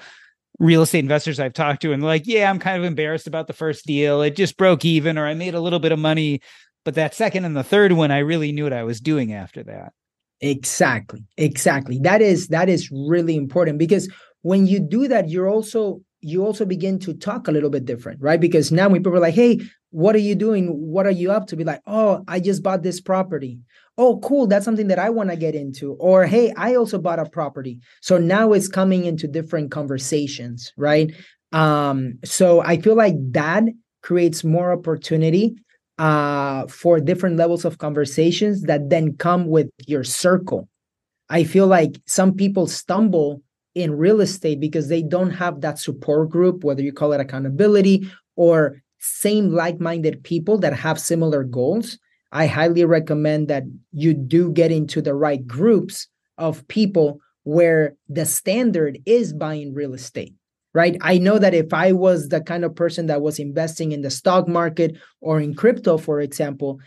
[0.59, 3.55] real estate investors I've talked to and like, yeah, I'm kind of embarrassed about the
[3.55, 4.21] first deal.
[4.21, 6.43] It just broke even or I made a little bit of money,
[6.85, 9.63] but that second and the third one I really knew what I was doing after
[9.65, 9.95] that.
[10.43, 11.25] Exactly.
[11.37, 11.99] Exactly.
[12.01, 14.11] That is that is really important because
[14.43, 18.21] when you do that you're also you also begin to talk a little bit different,
[18.21, 18.41] right?
[18.41, 20.67] Because now when people are like, "Hey, what are you doing?
[20.69, 23.59] What are you up to?" Be like, "Oh, I just bought this property."
[23.99, 27.19] oh cool that's something that i want to get into or hey i also bought
[27.19, 31.13] a property so now it's coming into different conversations right
[31.53, 33.65] um so i feel like that
[34.03, 35.55] creates more opportunity
[36.03, 40.69] uh for different levels of conversations that then come with your circle.
[41.29, 43.43] I feel like some people stumble
[43.75, 47.97] in real estate because they don't have that support group whether you call it accountability
[48.35, 51.99] or same like-minded people that have similar goals.
[52.33, 58.25] I highly recommend that you do get into the right groups of people where the
[58.25, 60.35] standard is buying real estate,
[60.75, 60.97] right?
[61.01, 64.11] I know that if I was the kind of person that was investing in the
[64.11, 66.81] stock market or in crypto, for example,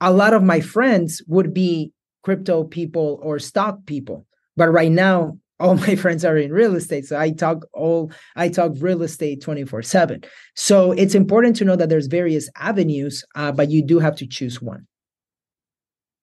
[0.00, 4.26] a lot of my friends would be crypto people or stock people.
[4.56, 8.48] But right now, all my friends are in real estate so i talk all i
[8.48, 10.22] talk real estate 24 7
[10.56, 14.26] so it's important to know that there's various avenues uh, but you do have to
[14.26, 14.86] choose one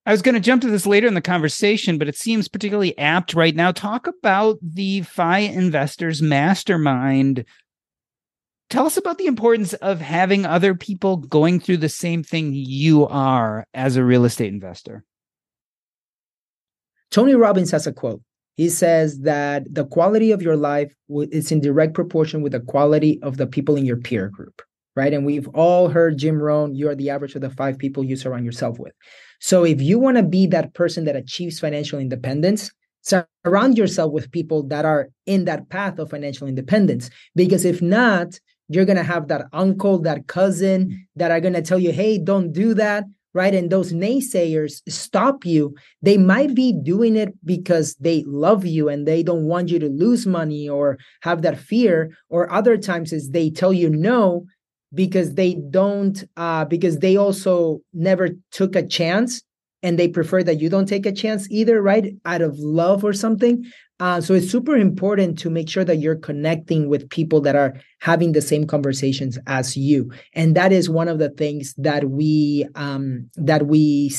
[0.07, 2.97] I was going to jump to this later in the conversation, but it seems particularly
[2.97, 3.73] apt right now.
[3.73, 7.43] Talk about the FI Investors Mastermind.
[8.69, 13.05] Tell us about the importance of having other people going through the same thing you
[13.07, 15.03] are as a real estate investor.
[17.11, 18.21] Tony Robbins has a quote
[18.55, 23.19] he says that the quality of your life is in direct proportion with the quality
[23.21, 24.61] of the people in your peer group
[24.97, 28.15] right and we've all heard jim rohn you're the average of the five people you
[28.15, 28.93] surround yourself with
[29.39, 32.71] so if you want to be that person that achieves financial independence
[33.03, 38.39] surround yourself with people that are in that path of financial independence because if not
[38.69, 42.17] you're going to have that uncle that cousin that are going to tell you hey
[42.17, 43.53] don't do that right?
[43.53, 45.75] And those naysayers stop you.
[46.01, 49.89] They might be doing it because they love you and they don't want you to
[49.89, 52.17] lose money or have that fear.
[52.29, 54.47] Or other times is they tell you no
[54.93, 59.41] because they don't uh because they also never took a chance
[59.83, 63.13] and they prefer that you don't take a chance either right out of love or
[63.13, 63.65] something
[63.99, 67.73] uh, so it's super important to make sure that you're connecting with people that are
[67.99, 72.67] having the same conversations as you, and that is one of the things that we
[72.75, 74.11] um, that we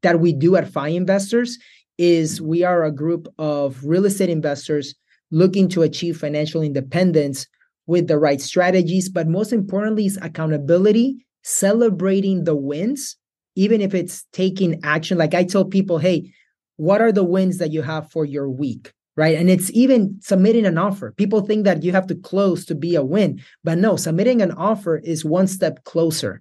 [0.00, 1.58] that we do at FI Investors.
[1.98, 4.94] Is we are a group of real estate investors
[5.30, 7.46] looking to achieve financial independence
[7.86, 13.16] with the right strategies, but most importantly, is accountability, celebrating the wins,
[13.56, 15.18] even if it's taking action.
[15.18, 16.32] Like I tell people, hey,
[16.76, 18.92] what are the wins that you have for your week?
[19.16, 19.36] right?
[19.36, 21.12] And it's even submitting an offer.
[21.12, 24.52] People think that you have to close to be a win, but no, submitting an
[24.52, 26.40] offer is one step closer.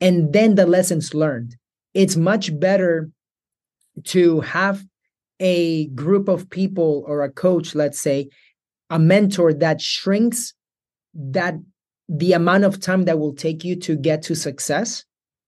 [0.00, 1.56] And then the lessons learned.
[1.92, 3.10] It's much better
[4.04, 4.84] to have
[5.40, 8.28] a group of people or a coach, let's say,
[8.92, 10.54] a mentor that shrinks
[11.14, 11.54] that
[12.08, 15.04] the amount of time that will take you to get to success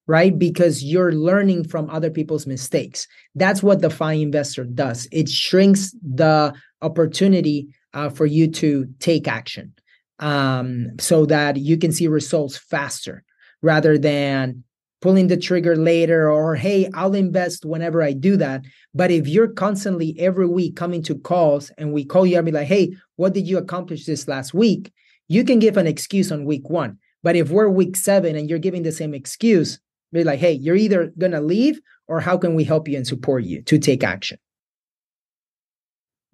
[0.06, 0.38] right?
[0.38, 3.06] Because you're learning from other people's mistakes.
[3.34, 5.08] That's what the FI investor does.
[5.10, 9.72] It shrinks the opportunity uh, for you to take action
[10.18, 13.24] um, so that you can see results faster
[13.62, 14.64] rather than
[15.04, 18.64] pulling the trigger later or hey i'll invest whenever i do that.
[18.94, 22.52] But if you're constantly every week coming to calls and we call you and be
[22.52, 24.92] like hey what did you accomplish this last week?
[25.28, 26.98] You can give an excuse on week one.
[27.22, 29.78] But if we're week seven and you're giving the same excuse
[30.12, 33.42] be like, hey, you're either to leave or how can we help you and support
[33.44, 34.38] you to take action?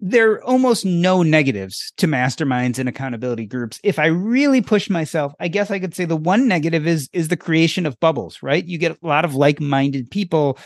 [0.03, 3.79] There are almost no negatives to masterminds and accountability groups.
[3.83, 7.27] If I really push myself, I guess I could say the one negative is is
[7.27, 8.65] the creation of bubbles, right?
[8.65, 10.57] You get a lot of like-minded people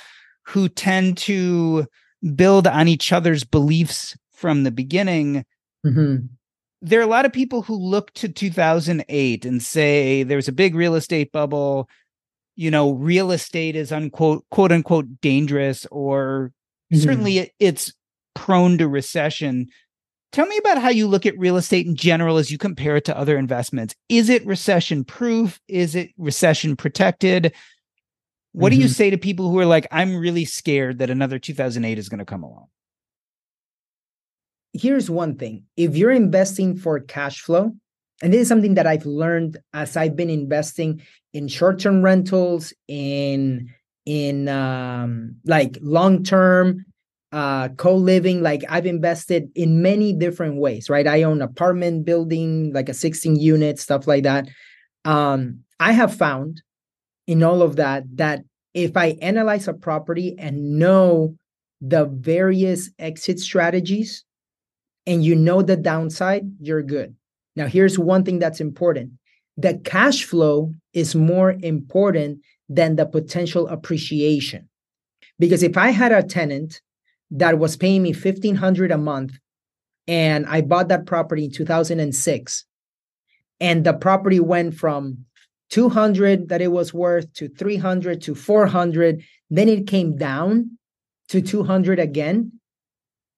[0.43, 1.85] who tend to
[2.35, 5.45] build on each other's beliefs from the beginning.
[5.85, 6.27] Mm-hmm.
[6.81, 10.75] There are a lot of people who look to 2008 and say there's a big
[10.75, 11.89] real estate bubble
[12.55, 16.51] you know real estate is unquote quote unquote dangerous or
[16.91, 17.03] mm-hmm.
[17.03, 17.93] certainly it's
[18.35, 19.67] prone to recession.
[20.31, 23.05] Tell me about how you look at real estate in general as you compare it
[23.05, 23.95] to other investments.
[24.09, 27.53] Is it recession proof is it recession protected
[28.51, 28.77] what mm-hmm.
[28.77, 28.93] do you mm-hmm.
[28.93, 32.25] say to people who are like i'm really scared that another 2008 is going to
[32.25, 32.67] come along
[34.75, 35.63] here's one thing.
[35.77, 37.71] If you're investing for cash flow
[38.21, 41.01] and this is something that I've learned as I've been investing
[41.33, 43.73] in short-term rentals, in
[44.05, 46.85] in um, like long-term
[47.35, 51.05] uh, co-living like i've invested in many different ways right?
[51.05, 54.47] I own apartment building like a 16 unit stuff like that.
[55.03, 56.61] Um, i have found
[57.27, 61.35] in all of that that if i analyze a property and know
[61.81, 64.23] the various exit strategies
[65.05, 67.13] and you know the downside you're good.
[67.57, 69.11] Now here's one thing that's important.
[69.57, 74.69] The cash flow is more important than the potential appreciation.
[75.37, 76.79] Because if i had a tenant
[77.31, 79.33] that was paying me 1500 a month
[80.07, 82.65] and I bought that property in 2006
[83.59, 85.25] and the property went from
[85.71, 90.77] 200 that it was worth to 300 to 400 then it came down
[91.29, 92.51] to 200 again.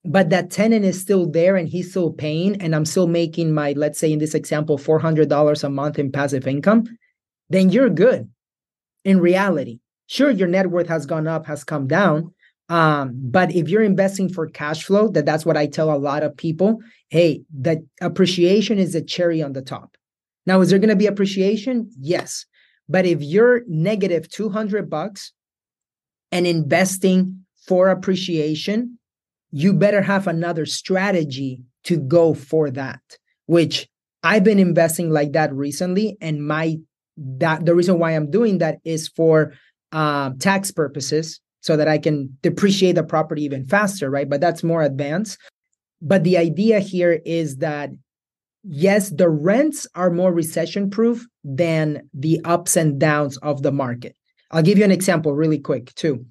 [0.03, 3.73] But that tenant is still there and he's still paying and I'm still making my
[3.73, 6.85] let's say in this example $400 a month in passive income
[7.49, 8.29] then you're good
[9.05, 9.79] in reality.
[10.07, 12.33] Sure your net worth has gone up has come down
[12.69, 16.23] um, but if you're investing for cash flow, that that's what I tell a lot
[16.23, 16.79] of people.
[17.09, 19.95] Hey, that appreciation is a cherry on the top.
[20.45, 21.89] Now, is there going to be appreciation?
[21.99, 22.45] Yes.
[22.89, 25.33] But if you're negative 200 bucks
[26.31, 28.97] and investing for appreciation,
[29.51, 33.01] you better have another strategy to go for that,
[33.45, 33.87] which
[34.23, 36.17] I've been investing like that recently.
[36.19, 36.77] And my
[37.17, 39.53] that the reason why I'm doing that is for
[39.91, 44.29] uh, tax purposes so that I can depreciate the property even faster, right?
[44.29, 45.37] But that's more advanced.
[46.01, 47.89] But the idea here is that
[48.63, 54.15] yes, the rents are more recession proof than the ups and downs of the market.
[54.51, 56.25] I'll give you an example really quick too.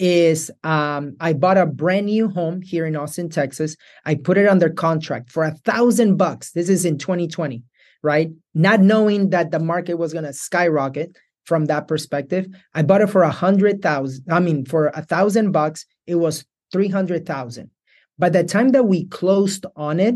[0.00, 3.76] Is um, I bought a brand new home here in Austin, Texas.
[4.04, 6.50] I put it under contract for a thousand bucks.
[6.50, 7.62] This is in 2020,
[8.02, 8.30] right?
[8.54, 12.46] Not knowing that the market was going to skyrocket from that perspective.
[12.74, 14.24] I bought it for a hundred thousand.
[14.30, 17.70] I mean, for a thousand bucks, it was three hundred thousand.
[18.18, 20.14] By the time that we closed on it,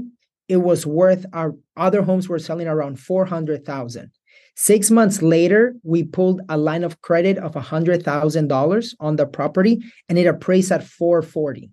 [0.48, 4.10] it was worth our other homes were selling around four hundred thousand.
[4.56, 9.16] Six months later, we pulled a line of credit of a hundred thousand dollars on
[9.16, 11.70] the property, and it appraised at four forty.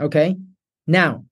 [0.00, 0.36] Okay,
[0.86, 1.24] now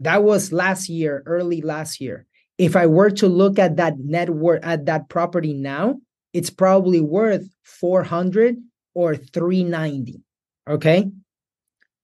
[0.00, 2.26] that was last year, early last year.
[2.58, 6.00] If I were to look at that net worth at that property now,
[6.36, 8.56] it's probably worth 400
[8.94, 10.22] or 390
[10.68, 11.10] okay?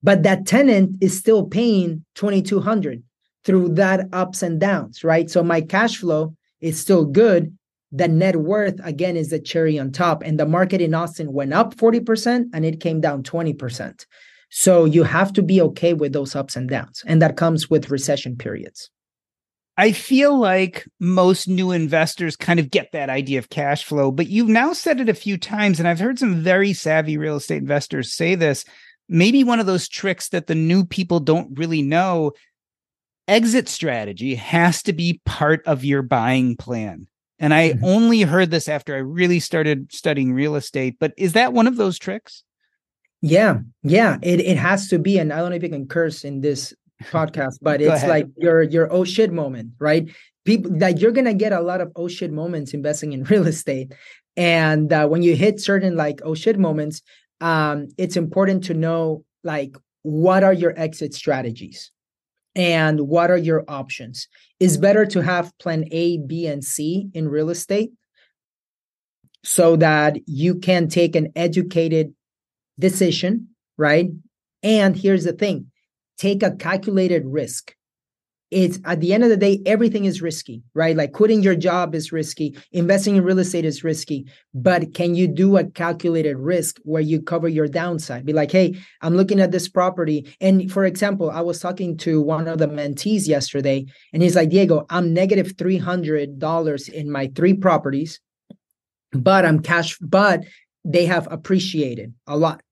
[0.02, 3.02] But that tenant is still paying 2200
[3.44, 5.30] through that ups and downs right?
[5.30, 7.56] So my cash flow is still good.
[7.92, 11.52] The net worth again is the cherry on top and the market in austin went
[11.52, 14.06] up 40% and it came down 20%
[14.48, 17.90] so you have to be okay with those ups and downs and that comes with
[17.90, 18.90] recession periods
[19.76, 24.28] I feel like most new investors kind of get that idea of cash flow, but
[24.28, 27.58] you've now said it a few times, and I've heard some very savvy real estate
[27.58, 28.64] investors say this.
[29.08, 32.32] Maybe one of those tricks that the new people don't really know
[33.28, 37.06] exit strategy has to be part of your buying plan.
[37.38, 37.84] And I mm-hmm.
[37.84, 41.76] only heard this after I really started studying real estate, but is that one of
[41.76, 42.44] those tricks?
[43.20, 45.18] Yeah, yeah, it, it has to be.
[45.18, 46.74] And I don't know if you can curse in this
[47.11, 48.09] podcast, but it's ahead.
[48.09, 50.11] like your your oh shit moment, right?
[50.44, 53.92] People like you're gonna get a lot of oh shit moments investing in real estate,
[54.36, 57.03] and uh, when you hit certain like oh shit moments,
[57.40, 61.90] um, it's important to know like what are your exit strategies
[62.55, 64.28] and what are your options.
[64.61, 67.92] Is better to have plan A, B, and C in real estate
[69.44, 72.14] so that you can take an educated
[72.78, 74.09] decision, right?
[74.62, 75.71] And here's the thing
[76.22, 77.74] take a calculated risk.
[78.52, 80.94] It's at the end of the day everything is risky right?
[80.94, 85.26] Like quitting your job is risky investing in real estate is risky but can you
[85.26, 88.24] do a calculated risk where you cover your downside?
[88.24, 92.20] Be like hey i'm looking at this property and for example i was talking to
[92.20, 97.54] one of the mentees yesterday and he's like diego i'm negative $300 in my three
[97.54, 98.20] properties
[99.12, 100.44] but i'm cash but
[100.84, 102.62] they have appreciated a lot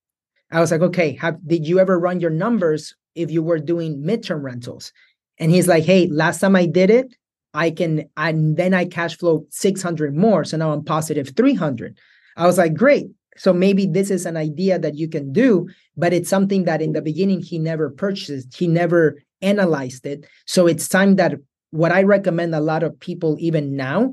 [0.50, 4.02] i was like okay have did you ever run your numbers if you were doing
[4.02, 4.92] midterm rentals.
[5.38, 7.14] And he's like, hey, last time I did it,
[7.54, 10.44] I can, and then I cash flow 600 more.
[10.44, 11.98] So now I'm positive 300.
[12.36, 13.06] I was like, great.
[13.36, 16.92] So maybe this is an idea that you can do, but it's something that in
[16.92, 20.26] the beginning he never purchased, he never analyzed it.
[20.46, 21.34] So it's time that
[21.70, 24.12] what I recommend a lot of people even now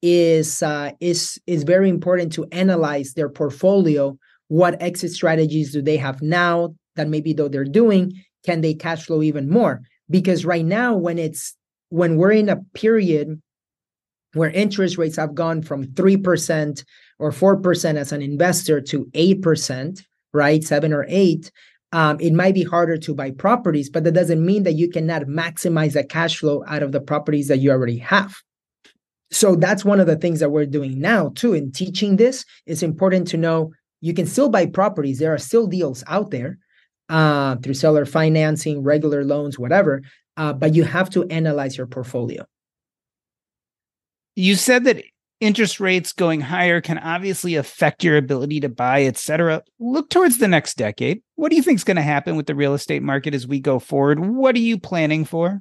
[0.00, 4.16] is uh, is is very important to analyze their portfolio.
[4.48, 8.12] What exit strategies do they have now that maybe though they're doing,
[8.44, 9.82] can they cash flow even more?
[10.10, 11.54] Because right now, when it's
[11.90, 13.40] when we're in a period
[14.34, 16.84] where interest rates have gone from 3%
[17.18, 20.62] or 4% as an investor to 8%, right?
[20.62, 21.50] Seven or eight.
[21.92, 25.22] um, it might be harder to buy properties, but that doesn't mean that you cannot
[25.22, 28.34] maximize the cash flow out of the properties that you already have.
[29.30, 31.54] So that's one of the things that we're doing now too.
[31.54, 35.18] In teaching this, it's important to know you can still buy properties.
[35.18, 36.58] There are still deals out there
[37.08, 40.02] uh, through seller financing, regular loans, whatever.
[40.36, 42.44] Uh, but you have to analyze your portfolio.
[44.36, 45.02] You said that
[45.40, 49.62] interest rates going higher can obviously affect your ability to buy, et cetera.
[49.80, 51.22] Look towards the next decade.
[51.34, 53.58] What do you think is going to happen with the real estate market as we
[53.58, 54.20] go forward?
[54.20, 55.60] What are you planning for?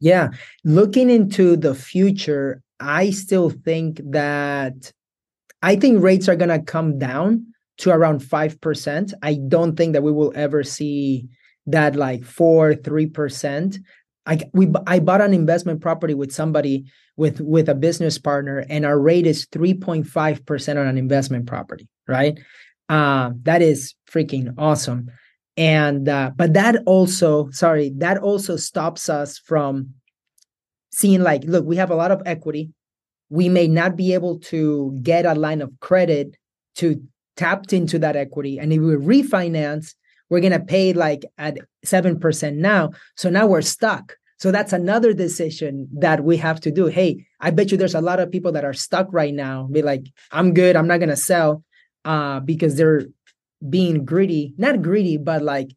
[0.00, 0.28] Yeah,
[0.64, 4.92] looking into the future, I still think that
[5.62, 7.46] I think rates are going to come down
[7.78, 9.12] to around 5%.
[9.22, 11.28] I don't think that we will ever see
[11.66, 13.78] that like 4 3%.
[14.26, 16.84] I we I bought an investment property with somebody
[17.16, 22.38] with with a business partner and our rate is 3.5% on an investment property, right?
[22.88, 25.10] Uh, that is freaking awesome.
[25.56, 29.94] And uh, but that also, sorry, that also stops us from
[30.92, 32.70] seeing like, look, we have a lot of equity.
[33.30, 36.36] We may not be able to get a line of credit
[36.76, 37.02] to
[37.38, 38.58] tapped into that equity.
[38.58, 39.94] And if we refinance,
[40.28, 42.90] we're going to pay like at 7% now.
[43.16, 44.16] So now we're stuck.
[44.38, 46.86] So that's another decision that we have to do.
[46.86, 49.68] Hey, I bet you there's a lot of people that are stuck right now.
[49.72, 50.76] Be like, I'm good.
[50.76, 51.64] I'm not going to sell
[52.04, 53.06] uh, because they're
[53.68, 54.54] being greedy.
[54.58, 55.70] Not greedy, but like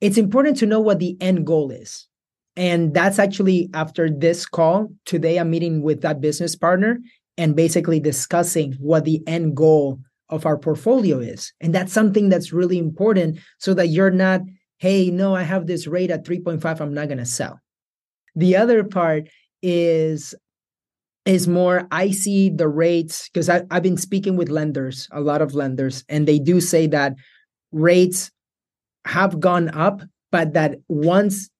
[0.00, 2.06] it's important to know what the end goal is.
[2.56, 6.98] And that's actually after this call today, I'm meeting with that business partner
[7.36, 11.52] and basically discussing what the end goal of our portfolio is.
[11.60, 14.42] And that's something that's really important so that you're not,
[14.78, 17.60] hey, no, I have this rate at 3.5, I'm not going to sell.
[18.34, 19.28] The other part
[19.62, 20.34] is
[21.24, 25.54] is more I see the rates because I've been speaking with lenders, a lot of
[25.54, 27.16] lenders, and they do say that
[27.70, 28.30] rates
[29.04, 30.00] have gone up,
[30.32, 31.50] but that once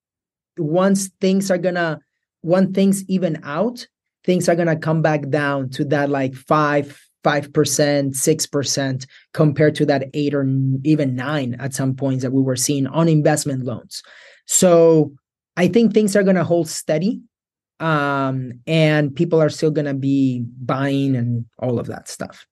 [0.57, 2.01] once things are gonna
[2.43, 3.87] once things even out,
[4.25, 10.09] things are gonna come back down to that like five 5%, 6% compared to that
[10.15, 10.43] 8 or
[10.85, 14.03] even 9 at some points that we were seeing on investment loans.
[14.47, 15.13] So
[15.57, 17.21] I think things are going to hold steady
[17.81, 22.47] um, and people are still going to be buying and all of that stuff.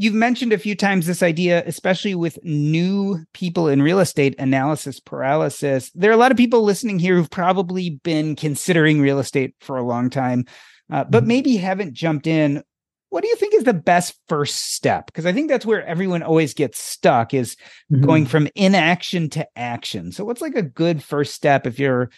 [0.00, 5.00] You've mentioned a few times this idea, especially with new people in real estate analysis
[5.00, 5.90] paralysis.
[5.92, 9.76] There are a lot of people listening here who've probably been considering real estate for
[9.76, 10.44] a long time,
[10.88, 11.28] uh, but mm-hmm.
[11.28, 12.62] maybe haven't jumped in
[13.10, 15.06] what do you think is the best first step?
[15.06, 17.56] Because i think that's where everyone always gets stuck is
[17.90, 18.04] mm-hmm.
[18.04, 20.12] going from inaction to action.
[20.12, 22.10] So what's like a good first step if you're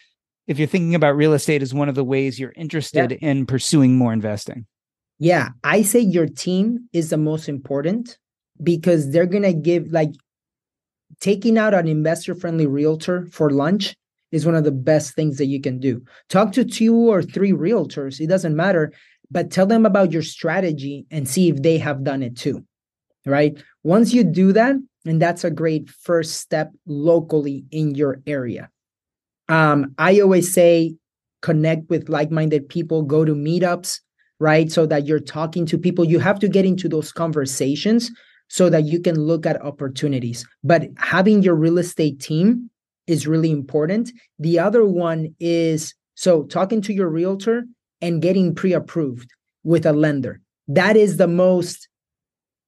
[0.46, 3.28] if you're thinking about real estate as one of the ways you're interested yeah.
[3.28, 4.66] in pursuing more investing?
[5.18, 8.18] Yeah i say your team is the most important
[8.62, 10.12] because they're going to give like
[11.20, 13.94] taking out an investor friendly realtor for lunch
[14.32, 16.00] is one of the best things that you can do.
[16.28, 18.92] Talk to two or three realtors it doesn't matter
[19.30, 22.64] but tell them about your strategy and see if they have done it too.
[23.26, 23.62] Right.
[23.82, 28.70] Once you do that, and that's a great first step locally in your area.
[29.48, 30.94] Um, I always say
[31.42, 34.00] connect with like minded people, go to meetups,
[34.38, 34.70] right?
[34.70, 36.04] So that you're talking to people.
[36.04, 38.10] You have to get into those conversations
[38.48, 40.46] so that you can look at opportunities.
[40.64, 42.70] But having your real estate team
[43.06, 44.12] is really important.
[44.38, 47.64] The other one is so talking to your realtor
[48.00, 49.30] and getting pre-approved
[49.64, 50.40] with a lender.
[50.68, 51.88] That is the most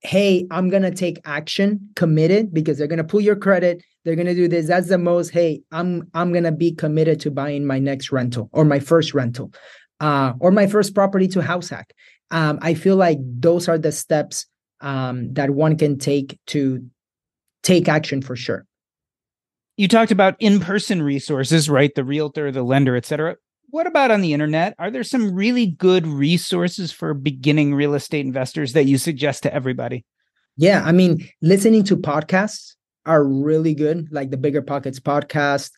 [0.05, 4.16] hey, I'm going to take action committed because they're going to pull your credit, they're
[4.16, 4.66] going to do this.
[4.66, 8.49] That's the most hey, I'm I'm going to be committed to buying my next rental
[8.53, 9.53] or my first rental.
[10.01, 11.93] Uh, or my first property to house hack.
[12.33, 14.47] Um, I feel like those are the steps
[14.80, 16.85] um, that one can take to
[17.62, 18.66] take action for sure.
[19.76, 21.95] You talked about in-person resources, right?
[21.95, 23.37] The realtor, the lender, et cetera
[23.73, 24.75] what about on the internet?
[24.79, 29.55] Are there some really good resources for beginning real estate investors that you suggest to
[29.55, 30.05] everybody?
[30.59, 32.75] Yeah, I mean, listening to podcasts
[33.07, 35.70] are really good, like the BiggerPockets podcast.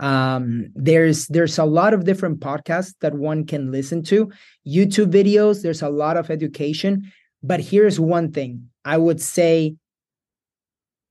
[0.00, 4.32] Um, there's there's a lot of different podcasts that one can listen to.
[4.66, 7.12] YouTube videos, there's a lot of education.
[7.42, 9.76] But here's one thing I would say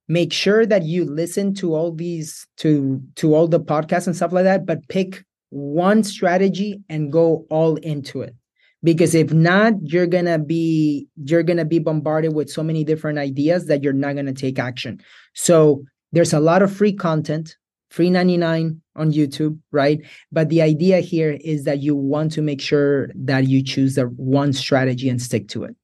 [0.07, 4.33] make sure that you listen to all these to to all the podcasts and stuff
[4.33, 8.35] like that but pick one strategy and go all into it.
[8.83, 13.67] Because if not you're gonna be you're gonna be bombarded with so many different ideas
[13.67, 14.99] that you're not gonna take action.
[15.33, 17.55] So there's a lot of free content
[17.91, 19.99] free 99 on youtube right?
[20.31, 24.05] But the idea here is that you want to make sure that you choose the
[24.05, 25.75] one strategy and stick to it.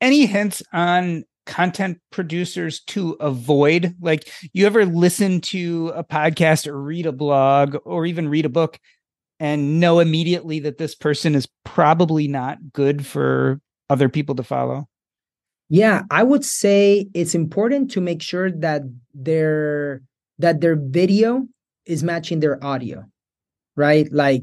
[0.00, 3.94] Any hints on content producers to avoid?
[4.00, 8.50] Like, you ever listen to a podcast or read a blog or even read a
[8.50, 8.78] book
[9.40, 14.88] and know immediately that this person is probably not good for other people to follow?
[15.68, 18.82] Yeah, I would say it's important to make sure that
[19.14, 20.02] their
[20.38, 21.46] that their video
[21.86, 23.04] is matching their audio,
[23.74, 24.06] right?
[24.12, 24.42] Like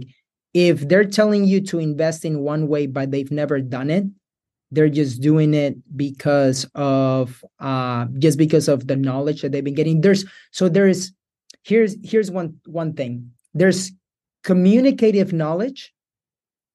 [0.54, 4.06] if they're telling you to invest in one way but they've never done it,
[4.72, 9.74] they're just doing it because of uh just because of the knowledge that they've been
[9.74, 10.02] getting.
[10.02, 11.12] There's so there's
[11.64, 13.32] here's here's one one thing.
[13.54, 13.92] There's
[14.44, 15.94] communicative knowledge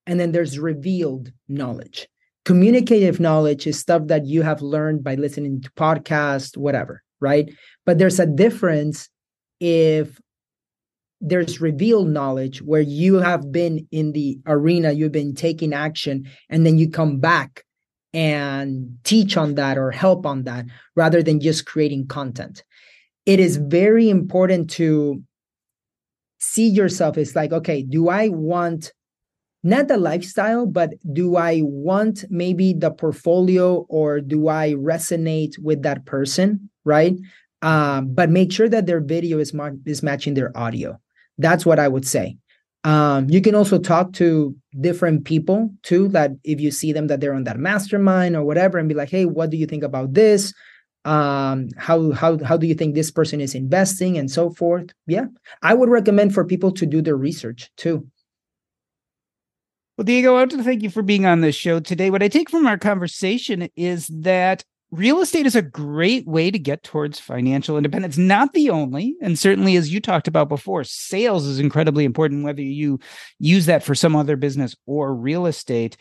[0.07, 2.07] and then there's revealed knowledge
[2.45, 7.49] communicative knowledge is stuff that you have learned by listening to podcasts whatever right
[7.85, 9.09] but there's a difference
[9.59, 10.19] if
[11.21, 16.65] there's revealed knowledge where you have been in the arena you've been taking action and
[16.65, 17.64] then you come back
[18.15, 22.63] and teach on that or help on that rather than just creating content
[23.25, 25.21] it is very important to
[26.39, 28.91] see yourself as like okay do i want
[29.65, 35.81] not the lifestyle, but do I want maybe the portfolio or do I resonate with
[35.81, 36.69] that person?
[36.85, 37.17] Right.
[37.63, 40.99] Um, but make sure that their video is, mar- is matching their audio.
[41.39, 42.37] That's what I would say.
[42.85, 47.19] Um, you can also talk to different people too, that if you see them that
[47.19, 50.13] they're on that mastermind or whatever, and be like, hey, what do you think about
[50.13, 50.53] this?
[51.03, 54.91] Um, how how how do you think this person is investing and so forth?
[55.07, 55.25] Yeah.
[55.63, 58.07] I would recommend for people to do their research too.
[59.97, 62.11] Well, Diego, I want to thank you for being on this show today.
[62.11, 66.59] What I take from our conversation is that real estate is a great way to
[66.59, 68.17] get towards financial independence.
[68.17, 72.61] Not the only, and certainly as you talked about before, sales is incredibly important, whether
[72.61, 72.99] you
[73.39, 75.97] use that for some other business or real estate.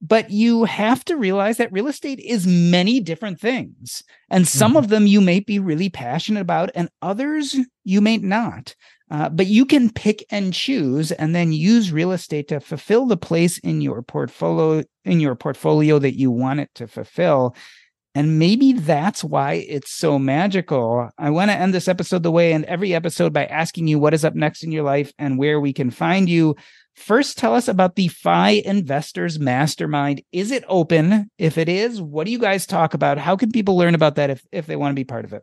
[0.00, 4.02] But you have to realize that real estate is many different things.
[4.28, 4.78] And some mm-hmm.
[4.78, 8.74] of them you may be really passionate about, and others you may not.
[9.10, 13.16] Uh, but you can pick and choose and then use real estate to fulfill the
[13.16, 17.54] place in your portfolio in your portfolio that you want it to fulfill
[18.14, 21.10] and maybe that's why it's so magical.
[21.18, 24.14] I want to end this episode the way and every episode by asking you what
[24.14, 26.54] is up next in your life and where we can find you.
[26.94, 30.22] First, tell us about the FI Investors Mastermind.
[30.30, 31.28] Is it open?
[31.38, 33.18] If it is, what do you guys talk about?
[33.18, 35.42] How can people learn about that if, if they want to be part of it?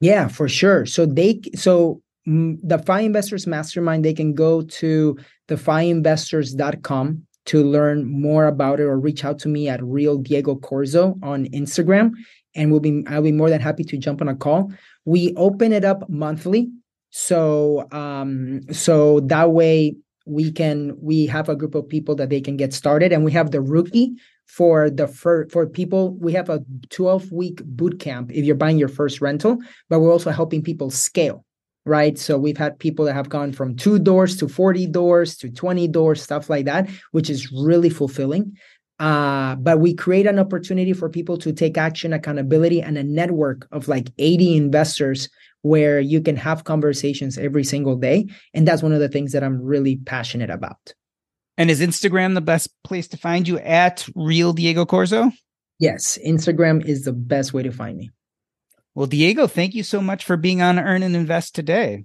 [0.00, 0.86] Yeah, for sure.
[0.86, 5.18] So they so mm, the FI Investors Mastermind, they can go to
[5.48, 11.18] thefiinvestors.com to learn more about it or reach out to me at Real Diego Corzo
[11.22, 12.12] on Instagram.
[12.54, 14.72] And we'll be I'll be more than happy to jump on a call.
[15.04, 16.70] We open it up monthly.
[17.10, 22.40] So um so that way we can we have a group of people that they
[22.40, 24.14] can get started and we have the rookie
[24.46, 28.78] for the for for people we have a 12 week boot camp if you're buying
[28.78, 31.44] your first rental but we're also helping people scale
[31.90, 32.16] right?
[32.16, 35.88] So we've had people that have gone from two doors to 40 doors to 20
[35.88, 38.56] doors, stuff like that, which is really fulfilling.
[39.00, 43.66] Uh, but we create an opportunity for people to take action, accountability, and a network
[43.72, 45.28] of like 80 investors
[45.62, 48.28] where you can have conversations every single day.
[48.54, 50.94] And that's one of the things that I'm really passionate about.
[51.58, 55.32] And is Instagram the best place to find you at Real Diego Corzo?
[55.80, 58.10] Yes, Instagram is the best way to find me.
[59.00, 62.04] Well, Diego, thank you so much for being on Earn and Invest today.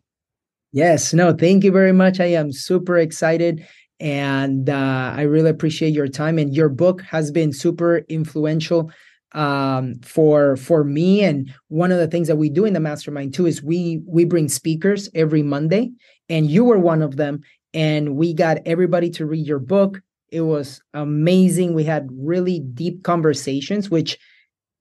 [0.72, 2.22] Yes, no, thank you very much.
[2.22, 3.68] I am super excited
[4.00, 6.40] and uh, I really appreciate your time.
[6.40, 8.94] And your book has been super influential
[9.34, 11.22] um, for for me.
[11.22, 14.24] And one of the things that we do in the mastermind too is we we
[14.24, 15.92] bring speakers every Monday,
[16.30, 17.42] and you were one of them.
[17.74, 20.00] And we got everybody to read your book.
[20.30, 21.74] It was amazing.
[21.74, 24.18] We had really deep conversations, which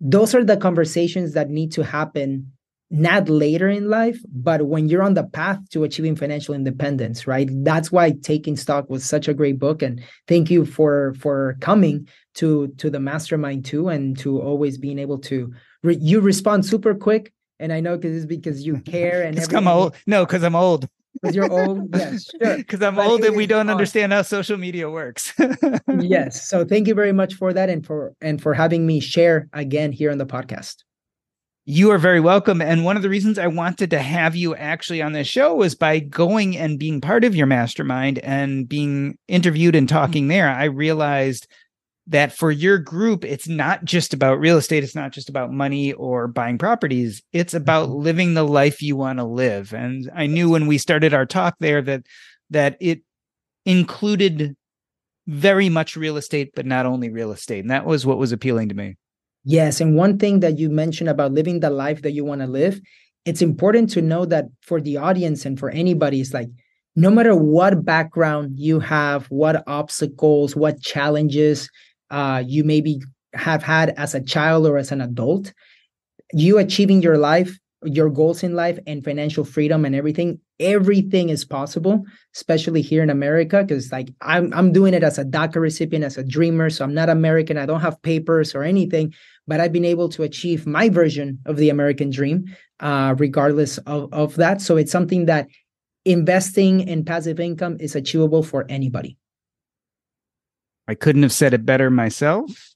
[0.05, 2.53] those are the conversations that need to happen
[2.91, 7.49] not later in life, but when you're on the path to achieving financial independence, right?
[7.51, 9.83] That's why Taking Stock was such a great book.
[9.83, 14.99] And thank you for for coming to to the mastermind too, and to always being
[14.99, 15.53] able to
[15.83, 17.33] re- you respond super quick.
[17.59, 19.97] And I know because it's because you care and I'm old.
[20.07, 20.87] No, because I'm old
[21.25, 21.89] because you're old.
[21.95, 22.57] Yes, sure.
[22.57, 25.33] Because I'm but old and we don't understand how social media works.
[26.01, 26.49] yes.
[26.49, 29.93] So thank you very much for that and for and for having me share again
[29.93, 30.77] here on the podcast.
[31.67, 32.61] You are very welcome.
[32.61, 35.75] And one of the reasons I wanted to have you actually on this show was
[35.75, 40.51] by going and being part of your mastermind and being interviewed and talking there.
[40.51, 41.47] I realized
[42.07, 44.85] that for your group, it's not just about real estate.
[44.85, 47.23] It's not just about money or buying properties.
[47.33, 48.03] It's about mm-hmm.
[48.03, 49.73] living the life you want to live.
[49.73, 52.03] And I knew when we started our talk there that
[52.51, 53.01] that it
[53.65, 54.55] included
[55.27, 57.61] very much real estate, but not only real estate.
[57.61, 58.97] And that was what was appealing to me.
[59.45, 59.81] Yes.
[59.81, 62.81] And one thing that you mentioned about living the life that you want to live,
[63.25, 66.49] it's important to know that for the audience and for anybody, it's like
[66.97, 71.71] no matter what background you have, what obstacles, what challenges
[72.15, 73.03] uh, you maybe
[73.35, 75.53] have had as a child or as an adult,
[76.33, 81.45] you achieving your life, your goals in life, and financial freedom and everything, everything is
[81.45, 82.05] possible,
[82.37, 83.65] especially here in America.
[83.65, 86.71] Because like I'm, I'm doing it as a DACA recipient, as a dreamer.
[86.71, 87.59] So I'm not American.
[87.59, 89.13] I don't have papers or anything,
[89.49, 92.45] but I've been able to achieve my version of the American dream,
[92.79, 94.61] uh, regardless of of that.
[94.61, 95.49] So it's something that
[96.05, 99.19] investing in passive income is achievable for anybody.
[100.87, 102.75] I couldn't have said it better myself.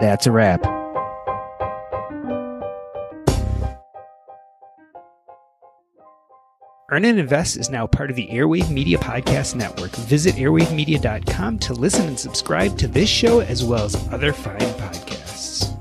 [0.00, 0.64] That's a wrap.
[6.90, 9.92] Earn and Invest is now part of the Airwave Media Podcast Network.
[9.92, 15.74] Visit airwavemedia.com to listen and subscribe to this show as well as other fine podcasts.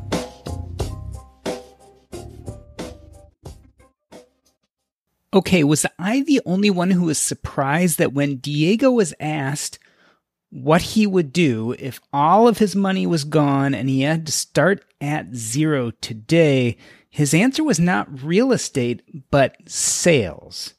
[5.33, 9.79] Okay, was I the only one who was surprised that when Diego was asked
[10.51, 14.31] what he would do if all of his money was gone and he had to
[14.31, 16.77] start at zero today,
[17.09, 20.73] his answer was not real estate, but sales.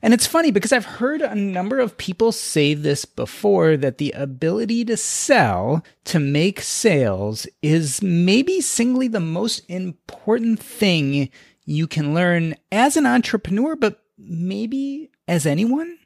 [0.00, 4.12] And it's funny because I've heard a number of people say this before that the
[4.12, 11.30] ability to sell, to make sales, is maybe singly the most important thing
[11.64, 15.98] you can learn as an entrepreneur, but maybe as anyone.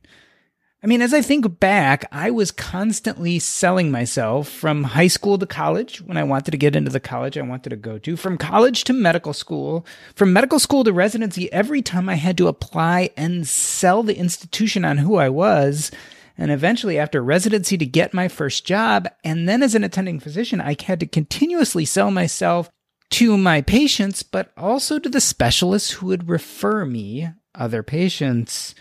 [0.84, 5.46] I mean, as I think back, I was constantly selling myself from high school to
[5.46, 8.36] college when I wanted to get into the college I wanted to go to, from
[8.36, 11.52] college to medical school, from medical school to residency.
[11.52, 15.92] Every time I had to apply and sell the institution on who I was.
[16.36, 19.08] And eventually, after residency, to get my first job.
[19.22, 22.68] And then as an attending physician, I had to continuously sell myself
[23.10, 28.74] to my patients, but also to the specialists who would refer me other patients.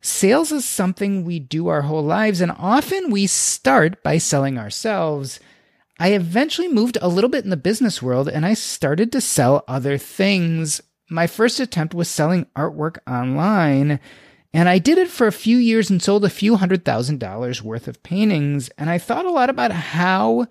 [0.00, 5.40] Sales is something we do our whole lives, and often we start by selling ourselves.
[5.98, 9.64] I eventually moved a little bit in the business world and I started to sell
[9.66, 10.82] other things.
[11.08, 14.00] My first attempt was selling artwork online,
[14.52, 17.62] and I did it for a few years and sold a few hundred thousand dollars
[17.62, 18.68] worth of paintings.
[18.76, 20.46] And I thought a lot about how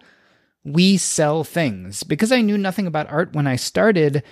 [0.63, 2.03] we sell things.
[2.03, 4.23] Because I knew nothing about art when I started,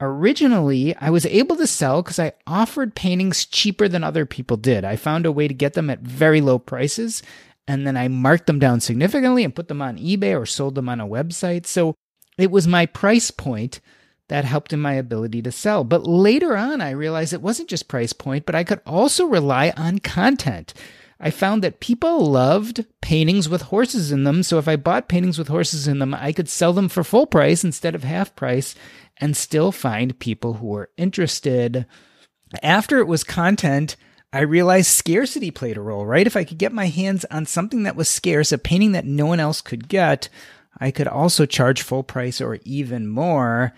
[0.00, 4.84] Originally, I was able to sell because I offered paintings cheaper than other people did.
[4.84, 7.22] I found a way to get them at very low prices,
[7.66, 10.88] and then I marked them down significantly and put them on eBay or sold them
[10.88, 11.66] on a website.
[11.66, 11.96] So
[12.36, 13.80] it was my price point
[14.28, 15.82] that helped in my ability to sell.
[15.82, 19.72] But later on, I realized it wasn't just price point, but I could also rely
[19.76, 20.74] on content.
[21.20, 24.44] I found that people loved paintings with horses in them.
[24.44, 27.26] So if I bought paintings with horses in them, I could sell them for full
[27.26, 28.76] price instead of half price
[29.20, 31.86] and still find people who were interested.
[32.62, 33.96] After it was content,
[34.32, 36.26] I realized scarcity played a role, right?
[36.26, 39.26] If I could get my hands on something that was scarce, a painting that no
[39.26, 40.28] one else could get,
[40.78, 43.72] I could also charge full price or even more.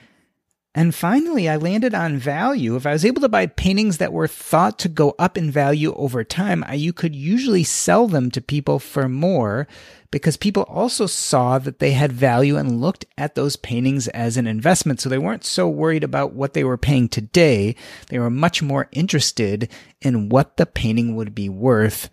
[0.75, 2.77] And finally, I landed on value.
[2.77, 5.95] If I was able to buy paintings that were thought to go up in value
[5.95, 9.67] over time, I, you could usually sell them to people for more
[10.11, 14.47] because people also saw that they had value and looked at those paintings as an
[14.47, 15.01] investment.
[15.01, 17.77] So they weren't so worried about what they were paying today.
[18.09, 22.11] They were much more interested in what the painting would be worth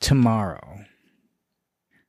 [0.00, 0.84] tomorrow.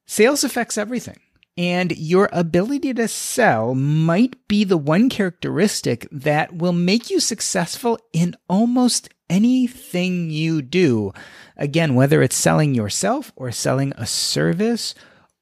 [0.05, 1.19] Sales affects everything.
[1.61, 7.99] And your ability to sell might be the one characteristic that will make you successful
[8.11, 11.13] in almost anything you do.
[11.55, 14.95] Again, whether it's selling yourself or selling a service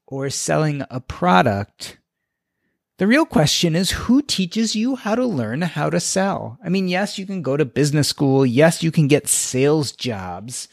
[0.08, 2.00] or selling a product.
[2.98, 6.58] The real question is who teaches you how to learn how to sell?
[6.62, 8.46] I mean, yes, you can go to business school.
[8.46, 10.68] Yes, you can get sales jobs.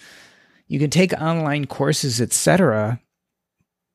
[0.67, 3.01] You can take online courses, etc.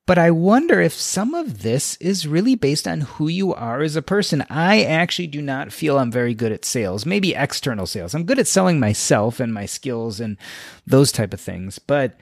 [0.07, 3.95] But I wonder if some of this is really based on who you are as
[3.95, 4.43] a person.
[4.49, 8.13] I actually do not feel I'm very good at sales, maybe external sales.
[8.13, 10.37] I'm good at selling myself and my skills and
[10.85, 11.79] those type of things.
[11.79, 12.19] But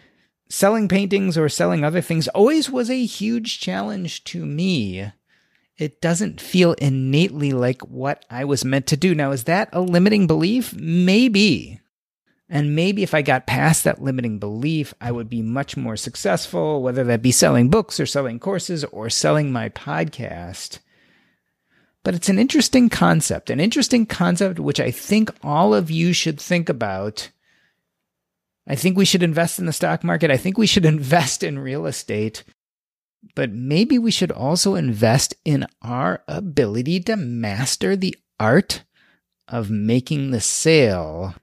[0.49, 5.11] selling paintings or selling other things always was a huge challenge to me.
[5.77, 9.15] It doesn't feel innately like what I was meant to do.
[9.15, 10.75] Now, is that a limiting belief?
[10.75, 11.79] Maybe.
[12.49, 16.81] And maybe if I got past that limiting belief, I would be much more successful,
[16.81, 20.79] whether that be selling books or selling courses or selling my podcast.
[22.03, 26.41] But it's an interesting concept, an interesting concept which I think all of you should
[26.41, 27.29] think about.
[28.67, 30.31] I think we should invest in the stock market.
[30.31, 32.43] I think we should invest in real estate.
[33.35, 38.83] but maybe we should also invest in our ability to master the art
[39.47, 41.35] of making the sale.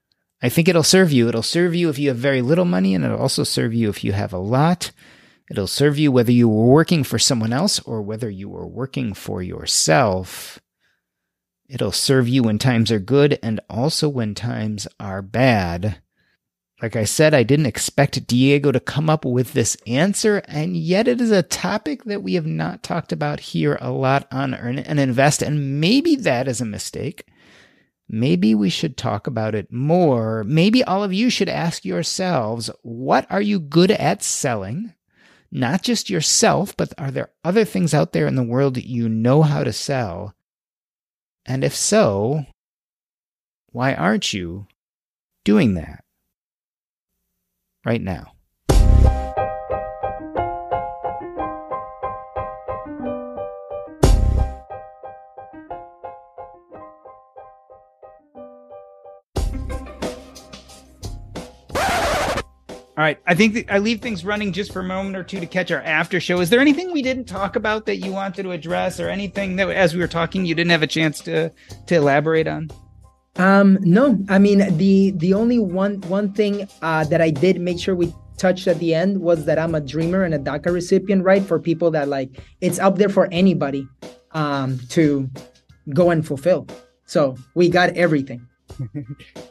[0.42, 1.28] I think it'll serve you.
[1.28, 4.04] It'll serve you if you have very little money, and it'll also serve you if
[4.04, 4.92] you have a lot.
[5.50, 9.14] It'll serve you whether you were working for someone else or whether you were working
[9.14, 10.60] for yourself.
[11.68, 16.00] It'll serve you when times are good and also when times are bad.
[16.82, 21.08] Like I said, I didn't expect Diego to come up with this answer, and yet
[21.08, 24.78] it is a topic that we have not talked about here a lot on Earn
[24.78, 27.26] and Invest, and maybe that is a mistake.
[28.08, 30.44] Maybe we should talk about it more.
[30.44, 34.94] Maybe all of you should ask yourselves what are you good at selling?
[35.50, 39.08] Not just yourself, but are there other things out there in the world that you
[39.08, 40.34] know how to sell?
[41.44, 42.46] And if so,
[43.72, 44.66] why aren't you
[45.44, 46.04] doing that
[47.84, 48.35] right now?
[63.06, 63.20] Right.
[63.26, 65.82] I think I leave things running just for a moment or two to catch our
[65.82, 66.40] after show.
[66.40, 69.68] Is there anything we didn't talk about that you wanted to address or anything that
[69.70, 71.52] as we were talking you didn't have a chance to
[71.86, 72.70] to elaborate on?
[73.36, 74.18] Um no.
[74.28, 78.12] I mean the the only one one thing uh that I did make sure we
[78.38, 81.42] touched at the end was that I'm a dreamer and a DACA recipient, right?
[81.42, 82.30] For people that like
[82.60, 83.86] it's up there for anybody
[84.32, 85.30] um to
[85.94, 86.66] go and fulfill.
[87.04, 88.48] So we got everything.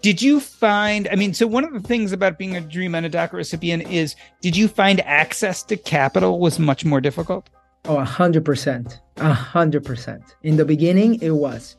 [0.02, 3.06] Did you find i mean so one of the things about being a dream and
[3.06, 7.50] a daca recipient is did you find access to capital was much more difficult?
[7.88, 9.00] Oh a hundred percent.
[9.18, 10.24] A hundred percent.
[10.44, 11.78] In the beginning it was.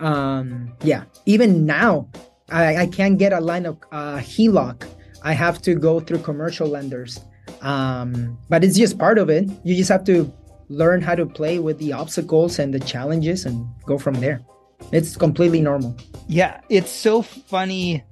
[0.00, 1.04] Um yeah.
[1.26, 2.08] Even now
[2.50, 4.86] i i can't get a line of uh heloc.
[5.22, 7.20] I have to go through commercial lenders.
[7.62, 9.48] Um but it's just part of it.
[9.64, 10.30] You just have to
[10.68, 14.42] learn how to play with the obstacles and the challenges and go from there
[14.92, 15.96] it's completely normal.
[16.28, 18.04] Yeah, it's so funny.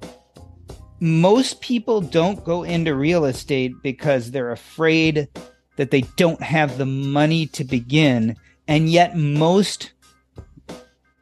[1.01, 5.29] Most people don't go into real estate because they're afraid
[5.77, 8.37] that they don't have the money to begin.
[8.67, 9.93] And yet, most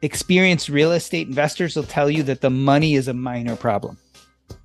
[0.01, 3.97] experienced real estate investors will tell you that the money is a minor problem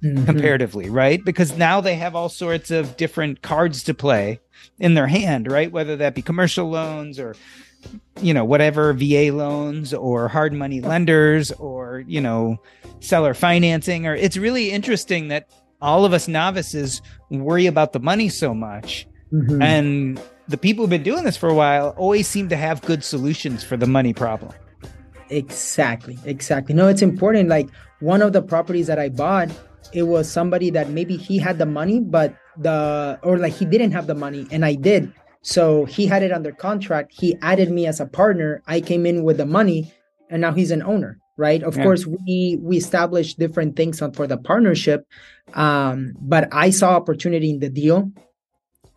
[0.02, 0.24] mm-hmm.
[0.24, 1.24] comparatively, right?
[1.24, 4.40] Because now they have all sorts of different cards to play
[4.78, 5.70] in their hand, right?
[5.70, 7.34] Whether that be commercial loans or
[8.22, 12.60] you know whatever va loans or hard money lenders or you know
[13.00, 15.48] seller financing or it's really interesting that
[15.80, 17.00] all of us novices
[17.30, 19.06] worry about the money so much.
[19.32, 19.62] Mm-hmm.
[19.62, 23.04] and the people who've been doing this for a while always seem to have good
[23.04, 24.52] solutions for the money problem.
[25.28, 26.74] Exactly exactly.
[26.74, 27.48] No it's important.
[27.48, 27.68] Like
[28.00, 29.48] one of the properties that i bought
[29.92, 33.92] it was somebody that maybe he had the money but the or like he didn't
[33.92, 35.12] have the money and i did
[35.42, 37.12] so he had it under contract.
[37.12, 38.62] He added me as a partner.
[38.66, 39.92] I came in with the money,
[40.28, 41.62] and now he's an owner, right?
[41.62, 41.82] Of yeah.
[41.82, 45.06] course, we we established different things on, for the partnership,
[45.54, 48.12] um, but I saw opportunity in the deal,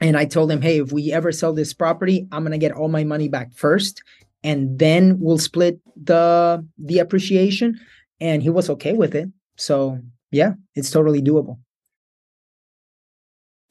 [0.01, 2.89] and I told him, hey, if we ever sell this property, I'm gonna get all
[2.89, 4.03] my money back first,
[4.43, 7.79] and then we'll split the the appreciation.
[8.19, 9.29] And he was okay with it.
[9.57, 9.99] So
[10.31, 11.59] yeah, it's totally doable.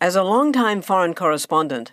[0.01, 1.93] As a longtime foreign correspondent.